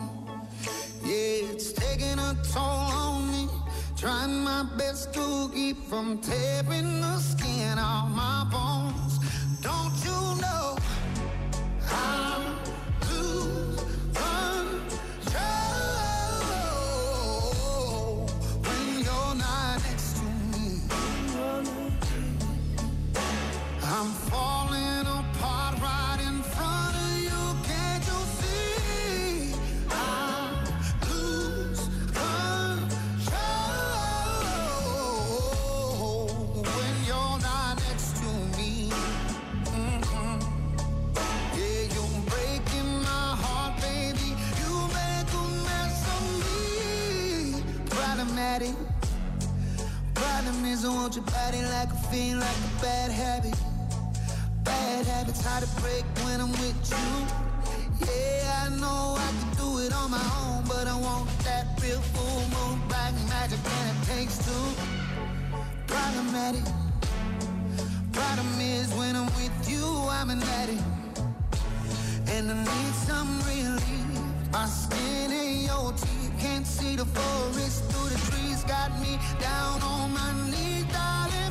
Yeah, 1.05 1.53
it's 1.53 1.73
taking 1.73 2.19
a 2.19 2.37
toll 2.53 2.63
on 2.63 3.31
me. 3.31 3.49
Trying 3.97 4.45
my 4.45 4.65
best 4.77 5.13
to 5.15 5.51
keep 5.53 5.77
from 5.89 6.19
tearing 6.19 7.01
the 7.01 7.19
skin 7.19 7.79
off 7.79 8.09
my 8.11 8.47
bones. 8.51 9.28
Body 51.51 51.63
like 51.63 51.89
a 51.89 51.97
fiend, 52.11 52.41
like 52.41 52.57
a 52.57 52.83
bad 52.83 53.11
habit. 53.11 53.57
Bad 54.65 55.07
habits 55.07 55.43
hard 55.43 55.65
to 55.65 55.81
break 55.81 56.05
when 56.23 56.43
I'm 56.43 56.53
with 56.53 56.77
you. 56.93 58.07
Yeah, 58.07 58.67
I 58.67 58.69
know 58.77 59.17
I 59.17 59.31
can 59.39 59.51
do 59.57 59.79
it 59.79 59.95
on 59.95 60.11
my 60.11 60.27
own, 60.45 60.65
but 60.69 60.87
I 60.87 60.95
want 61.01 61.27
that 61.45 61.65
real 61.81 62.03
full 62.13 62.43
moon, 62.53 62.87
black 62.87 63.15
magic, 63.31 63.59
and 63.65 63.97
it 63.97 64.07
takes 64.13 64.37
two. 64.45 64.67
Problematic. 65.87 66.65
Problem 68.13 68.61
is, 68.61 68.93
when 68.93 69.17
I'm 69.17 69.33
with 69.41 69.71
you, 69.71 69.87
I'm 70.11 70.29
an 70.29 70.43
addict. 70.61 70.83
And 72.29 72.51
I 72.51 72.57
need 72.63 72.95
some 73.09 73.41
relief. 73.49 74.53
My 74.53 74.67
skin 74.67 75.33
ain't 75.33 75.67
your 75.67 75.93
teeth. 75.93 76.33
Can't 76.41 76.67
see 76.67 76.95
the 76.97 77.07
forest. 77.07 77.88
Got 78.79 79.01
me 79.01 79.19
down 79.41 79.83
on 79.83 80.13
my 80.13 80.33
knees, 80.51 80.85
darling. 80.93 81.48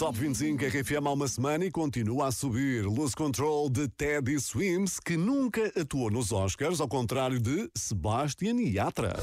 Top 0.00 0.18
25 0.18 0.64
RFM 0.64 1.06
há 1.06 1.12
uma 1.12 1.28
semana 1.28 1.62
e 1.66 1.70
continua 1.70 2.28
a 2.28 2.32
subir. 2.32 2.86
Lose 2.86 3.14
Control 3.14 3.68
de 3.68 3.86
Teddy 3.86 4.40
Swims, 4.40 4.98
que 4.98 5.14
nunca 5.14 5.70
atuou 5.78 6.10
nos 6.10 6.32
Oscars, 6.32 6.80
ao 6.80 6.88
contrário 6.88 7.38
de 7.38 7.70
Sebastian 7.76 8.56
Yatra. 8.62 9.14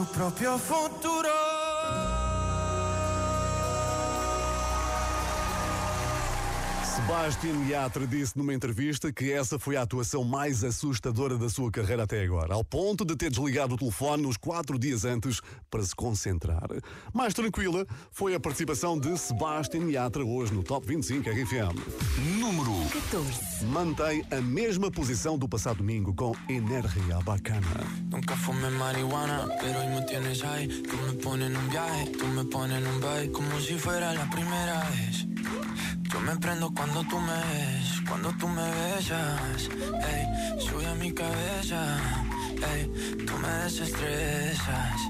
Su 0.00 0.06
propio 0.06 0.56
futuro. 0.56 1.39
Sebastian 7.10 7.66
Yatra 7.66 8.06
disse 8.06 8.38
numa 8.38 8.54
entrevista 8.54 9.12
que 9.12 9.32
essa 9.32 9.58
foi 9.58 9.74
a 9.74 9.82
atuação 9.82 10.22
mais 10.22 10.62
assustadora 10.62 11.36
da 11.36 11.48
sua 11.48 11.68
carreira 11.68 12.04
até 12.04 12.22
agora, 12.22 12.54
ao 12.54 12.62
ponto 12.62 13.04
de 13.04 13.16
ter 13.16 13.30
desligado 13.30 13.74
o 13.74 13.76
telefone 13.76 14.22
nos 14.22 14.36
quatro 14.36 14.78
dias 14.78 15.04
antes 15.04 15.40
para 15.68 15.82
se 15.82 15.92
concentrar. 15.92 16.68
Mais 17.12 17.34
tranquila 17.34 17.84
foi 18.12 18.36
a 18.36 18.38
participação 18.38 18.96
de 18.96 19.18
Sebastian 19.18 19.90
Yatra 19.90 20.24
hoje 20.24 20.54
no 20.54 20.62
Top 20.62 20.86
25 20.86 21.28
RFM. 21.28 21.74
Número 22.38 22.70
14. 22.92 23.66
Mantém 23.66 24.24
a 24.30 24.40
mesma 24.40 24.88
posição 24.88 25.36
do 25.36 25.48
passado 25.48 25.78
domingo 25.78 26.14
com 26.14 26.32
Energia 26.48 27.18
Bacana. 27.24 27.66
Nunca 28.08 28.36
fumé 28.36 28.70
marihuana, 28.70 29.48
pero 29.60 29.80
hoy 29.80 29.88
me 29.88 30.06
tienes 30.06 30.44
ahí. 30.44 30.68
Tú 30.68 30.96
me 30.96 31.14
pones 31.14 31.50
en 31.50 31.56
un 31.56 31.68
viaje, 31.70 32.06
tú 32.10 32.26
me 32.28 32.44
pones 32.44 32.78
en 32.78 32.86
un 32.86 33.00
baile, 33.00 33.32
como 33.32 33.58
si 33.58 33.76
fuera 33.76 34.14
la 34.14 34.30
primera 34.30 34.88
vez. 34.90 35.26
Yo 36.12 36.20
me 36.20 36.36
prendo 36.36 36.72
cuando 36.74 37.04
tú 37.04 37.18
me 37.20 37.32
ves, 37.32 38.02
cuando 38.08 38.32
tú 38.32 38.48
me 38.48 38.62
besas. 38.62 39.68
Ey, 40.12 40.60
sube 40.60 40.86
a 40.86 40.94
mi 40.94 41.12
cabeza, 41.12 41.98
ey, 42.74 43.16
tú 43.26 43.36
me 43.38 43.48
desestresas, 43.64 45.00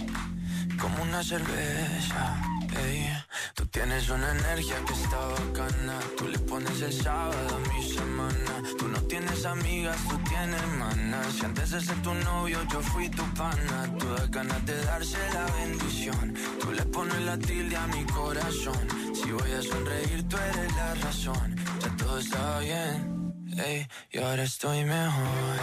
como 0.78 1.02
una 1.02 1.22
cerveza. 1.22 2.42
Ey, 2.84 3.10
tú 3.54 3.66
tienes 3.66 4.08
una 4.10 4.30
energía 4.30 4.76
que 4.86 4.92
está 4.92 5.18
bacana. 5.18 5.98
Tú 6.18 6.28
le 6.28 6.38
pones 6.38 6.80
el 6.82 6.92
sábado 6.92 7.56
a 7.56 7.68
mi 7.72 7.82
semana. 7.82 8.62
Tú 8.78 8.88
no 8.88 9.00
tienes 9.02 9.44
amigas, 9.44 9.96
tú 10.08 10.18
tienes 10.28 10.60
hermanas. 10.60 11.26
Si 11.34 11.44
antes 11.44 11.70
de 11.70 11.80
ser 11.80 12.02
tu 12.02 12.14
novio 12.14 12.58
yo 12.70 12.80
fui 12.80 13.08
tu 13.08 13.24
pana. 13.34 13.90
Tú 13.98 14.06
das 14.14 14.30
ganas 14.30 14.64
de 14.66 14.76
darse 14.84 15.18
la 15.32 15.46
bendición. 15.60 16.34
Tú 16.60 16.72
le 16.72 16.82
pones 16.84 17.20
la 17.22 17.36
tilde 17.38 17.76
a 17.76 17.86
mi 17.88 18.04
corazón. 18.04 19.09
Si 19.22 19.30
voy 19.32 19.52
a 19.52 19.62
sonreír, 19.62 20.28
tú 20.28 20.36
eres 20.36 20.74
la 20.76 20.94
razón. 20.94 21.56
Ya 21.80 21.96
todo 21.96 22.18
está 22.18 22.58
bien, 22.60 23.34
ey, 23.58 23.86
y 24.12 24.18
ahora 24.18 24.44
estoy 24.44 24.84
mejor. 24.84 25.60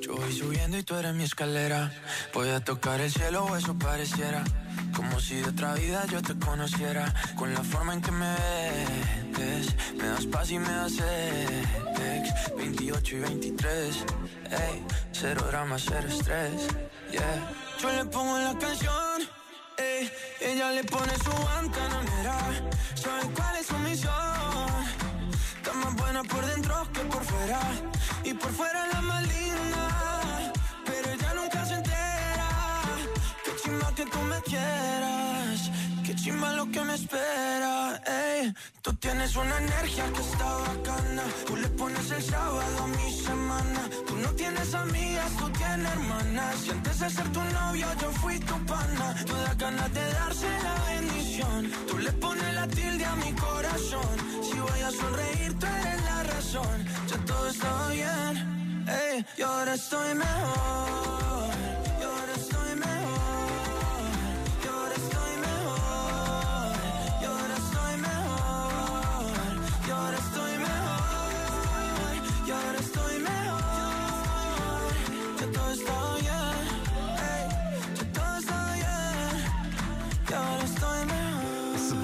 Yo 0.00 0.16
voy 0.16 0.32
subiendo 0.32 0.76
y 0.76 0.82
tú 0.82 0.96
eres 0.96 1.14
mi 1.14 1.24
escalera. 1.24 1.90
Voy 2.34 2.50
a 2.50 2.60
tocar 2.60 3.00
el 3.00 3.10
cielo 3.10 3.44
o 3.46 3.56
eso 3.56 3.76
pareciera. 3.78 4.44
Como 4.94 5.20
si 5.20 5.36
de 5.36 5.48
otra 5.48 5.74
vida 5.74 6.04
yo 6.06 6.20
te 6.22 6.38
conociera. 6.38 7.14
Con 7.36 7.54
la 7.54 7.62
forma 7.62 7.94
en 7.94 8.02
que 8.02 8.10
me 8.10 8.34
ves, 9.36 9.74
me 9.96 10.06
das 10.06 10.26
paz 10.26 10.50
y 10.50 10.58
me 10.58 10.70
das 10.70 10.92
ex. 10.92 11.58
28 12.56 13.16
y 13.16 13.20
23, 13.20 13.96
ey, 14.50 14.84
cero 15.12 15.42
drama, 15.48 15.76
cero 15.78 16.08
estrés, 16.08 16.68
yeah. 17.10 17.50
Yo 17.80 17.92
le 17.92 18.04
pongo 18.06 18.36
la 18.38 18.58
canción, 18.58 19.07
ella 20.52 20.70
le 20.70 20.84
pone 20.84 21.12
su 21.24 21.30
guantanamera. 21.30 22.38
¿Sabe 22.94 23.22
cuál 23.34 23.56
es 23.56 23.66
su 23.66 23.78
misión? 23.78 24.12
Está 25.56 25.72
más 25.74 25.94
buena 25.94 26.22
por 26.24 26.44
dentro 26.46 26.74
que 26.92 27.00
por 27.00 27.22
fuera. 27.22 27.60
Y 28.24 28.32
por 28.34 28.50
fuera 28.52 28.86
la 28.92 29.00
más 29.02 29.22
linda. 29.34 30.52
Pero 30.86 31.10
ella 31.12 31.34
nunca 31.34 31.66
se 31.66 31.74
entera. 31.74 32.48
Qué 33.44 33.52
chimba 33.62 33.94
que 33.94 34.04
tú 34.06 34.18
me 34.20 34.40
quieras. 34.42 35.70
Qué 36.08 36.14
chimba 36.14 36.54
lo 36.54 36.64
que 36.70 36.80
me 36.84 36.94
espera. 36.94 38.00
Ey, 38.06 38.54
tú 38.80 38.94
tienes 38.94 39.36
una 39.36 39.58
energía 39.58 40.10
que 40.14 40.22
está 40.22 40.54
bacana. 40.68 41.22
Tú 41.46 41.54
le 41.54 41.68
pones 41.68 42.10
el 42.10 42.22
sábado 42.22 42.82
a 42.82 42.86
mi 42.86 43.12
semana. 43.12 43.80
Tú 44.06 44.16
no 44.16 44.30
tienes 44.30 44.72
amigas, 44.72 45.30
tú 45.36 45.50
tienes 45.50 45.92
hermanas. 45.92 46.66
Y 46.66 46.70
antes 46.70 46.98
de 47.00 47.10
ser 47.10 47.28
tu 47.30 47.44
novio, 47.44 47.86
yo 48.00 48.10
fui 48.22 48.38
tu 48.38 48.56
pana. 48.64 49.14
Tú 49.26 49.34
das 49.34 49.58
ganas 49.58 49.92
de 49.92 50.12
darse 50.14 50.48
la 50.62 50.76
bendición. 50.94 51.70
Tú 51.88 51.98
le 51.98 52.12
pones 52.12 52.54
la 52.54 52.66
tilde 52.68 53.04
a 53.04 53.14
mi 53.16 53.32
corazón. 53.34 54.16
Si 54.44 54.58
voy 54.58 54.80
a 54.80 54.90
sonreír, 54.90 55.58
tú 55.58 55.66
eres 55.66 56.04
la 56.04 56.22
razón. 56.22 56.86
Ya 57.10 57.18
todo 57.26 57.48
está 57.48 57.88
bien. 57.88 58.86
Ey, 58.88 59.26
y 59.36 59.42
ahora 59.42 59.74
estoy 59.74 60.14
mejor. 60.14 61.77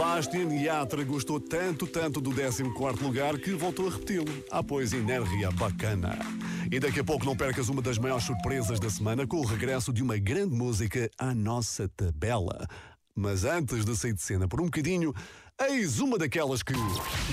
Sebastian 0.04 0.52
Yatra 0.52 1.02
gostou 1.02 1.40
tanto, 1.40 1.86
tanto 1.86 2.20
do 2.20 2.30
14 2.30 2.62
lugar 3.02 3.38
que 3.38 3.52
voltou 3.52 3.88
a 3.88 3.90
repeti-lo. 3.90 4.44
Ah, 4.50 4.62
pois, 4.62 4.92
Energia 4.92 5.50
Bacana. 5.50 6.18
E 6.70 6.78
daqui 6.78 7.00
a 7.00 7.04
pouco 7.04 7.24
não 7.24 7.34
percas 7.34 7.70
uma 7.70 7.80
das 7.80 7.96
maiores 7.96 8.24
surpresas 8.24 8.78
da 8.78 8.90
semana 8.90 9.26
com 9.26 9.38
o 9.38 9.46
regresso 9.46 9.94
de 9.94 10.02
uma 10.02 10.18
grande 10.18 10.54
música 10.54 11.10
à 11.18 11.34
nossa 11.34 11.88
tabela. 11.88 12.68
Mas 13.14 13.44
antes 13.44 13.82
de 13.82 13.96
sair 13.96 14.12
de 14.12 14.20
cena 14.20 14.46
por 14.46 14.60
um 14.60 14.66
bocadinho, 14.66 15.14
eis 15.62 16.00
uma 16.00 16.18
daquelas 16.18 16.62
que. 16.62 16.72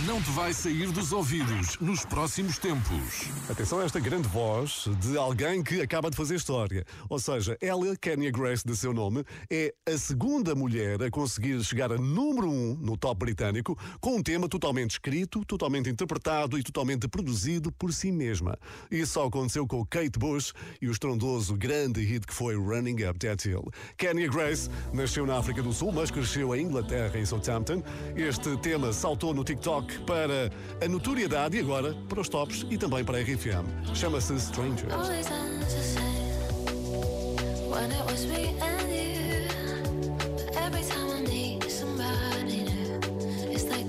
Não 0.05 0.22
te 0.22 0.30
vai 0.32 0.53
sair 0.53 0.91
dos 0.91 1.11
ouvidos 1.11 1.78
nos 1.80 2.05
próximos 2.05 2.57
tempos. 2.57 3.30
Atenção 3.49 3.80
a 3.80 3.84
esta 3.84 3.99
grande 3.99 4.28
voz 4.28 4.88
de 4.99 5.17
alguém 5.17 5.63
que 5.63 5.82
acaba 5.82 6.09
de 6.09 6.15
fazer 6.15 6.36
história. 6.36 6.86
Ou 7.09 7.19
seja, 7.19 7.57
ela, 7.59 7.95
Kenya 7.97 8.32
Grace, 8.32 8.65
de 8.65 8.76
seu 8.76 8.93
nome, 8.93 9.24
é 9.49 9.74
a 9.88 9.97
segunda 9.97 10.53
mulher 10.53 11.01
a 11.01 11.09
conseguir 11.09 11.63
chegar 11.63 11.91
a 11.91 11.97
número 11.97 12.49
um 12.49 12.76
no 12.76 12.95
top 12.95 13.19
britânico 13.19 13.78
com 13.99 14.17
um 14.17 14.24
tema 14.24 14.47
totalmente 14.47 14.91
escrito, 14.91 15.43
totalmente 15.45 15.89
interpretado 15.89 16.57
e 16.59 16.63
totalmente 16.63 17.07
produzido 17.07 17.72
por 17.72 17.91
si 17.91 18.11
mesma. 18.11 18.57
Isso 18.89 19.13
só 19.13 19.26
aconteceu 19.26 19.65
com 19.65 19.86
Kate 19.86 20.19
Bush 20.19 20.53
e 20.82 20.88
o 20.88 20.91
estrondoso 20.91 21.55
grande 21.55 22.01
hit 22.01 22.26
que 22.28 22.34
foi 22.34 22.55
Running 22.55 23.03
Up 23.03 23.19
That 23.19 23.47
Hill. 23.47 23.65
Kenya 23.97 24.28
Grace 24.28 24.69
nasceu 24.93 25.26
na 25.26 25.38
África 25.38 25.63
do 25.63 25.74
Sul, 25.74 25.91
mas 25.91 26.11
cresceu 26.11 26.55
em 26.55 26.65
Inglaterra, 26.65 27.17
em 27.17 27.26
Southampton. 27.26 27.82
Este 28.16 28.57
tema 28.57 28.91
saltou 28.91 29.34
no 29.34 29.43
TikTok 29.43 29.99
para 30.01 30.49
a 30.84 30.88
notoriedade 30.88 31.57
e 31.57 31.59
agora 31.59 31.95
para 32.09 32.20
os 32.20 32.30
tops 32.30 32.66
e 32.70 32.78
também 32.78 33.03
para 33.03 33.18
a 33.18 33.22
RFM. 33.22 33.66
Chama-se 33.93 34.36
Strangers. 34.36 34.93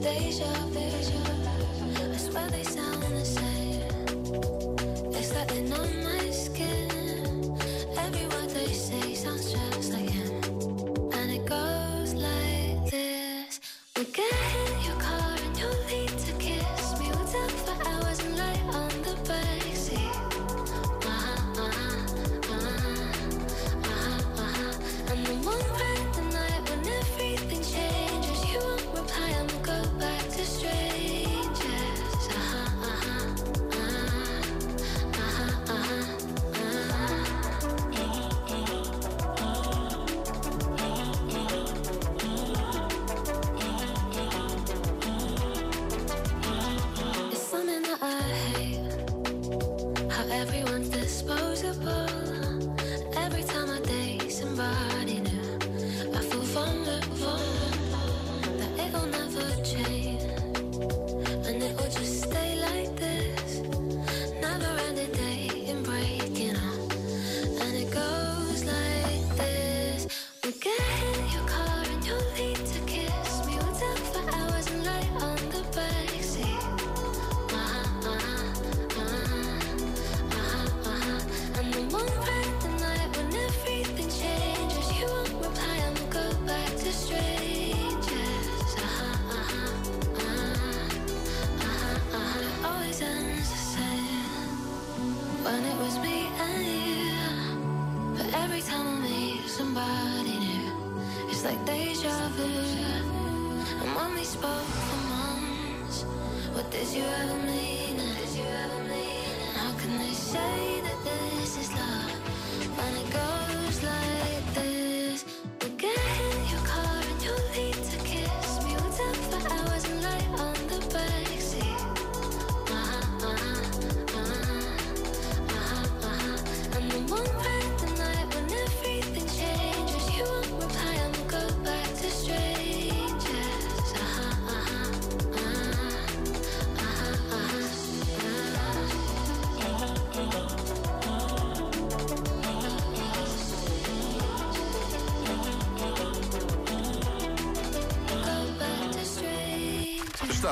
Deja 0.03 0.45
vu. 0.73 0.83
I 2.13 2.17
swear 2.17 2.51
they 2.51 2.65
sound 2.65 2.92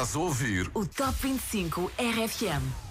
Estás 0.00 0.16
a 0.16 0.18
ouvir 0.18 0.70
O 0.72 0.86
Top 0.86 1.12
25 1.22 1.90
RFM. 1.98 2.89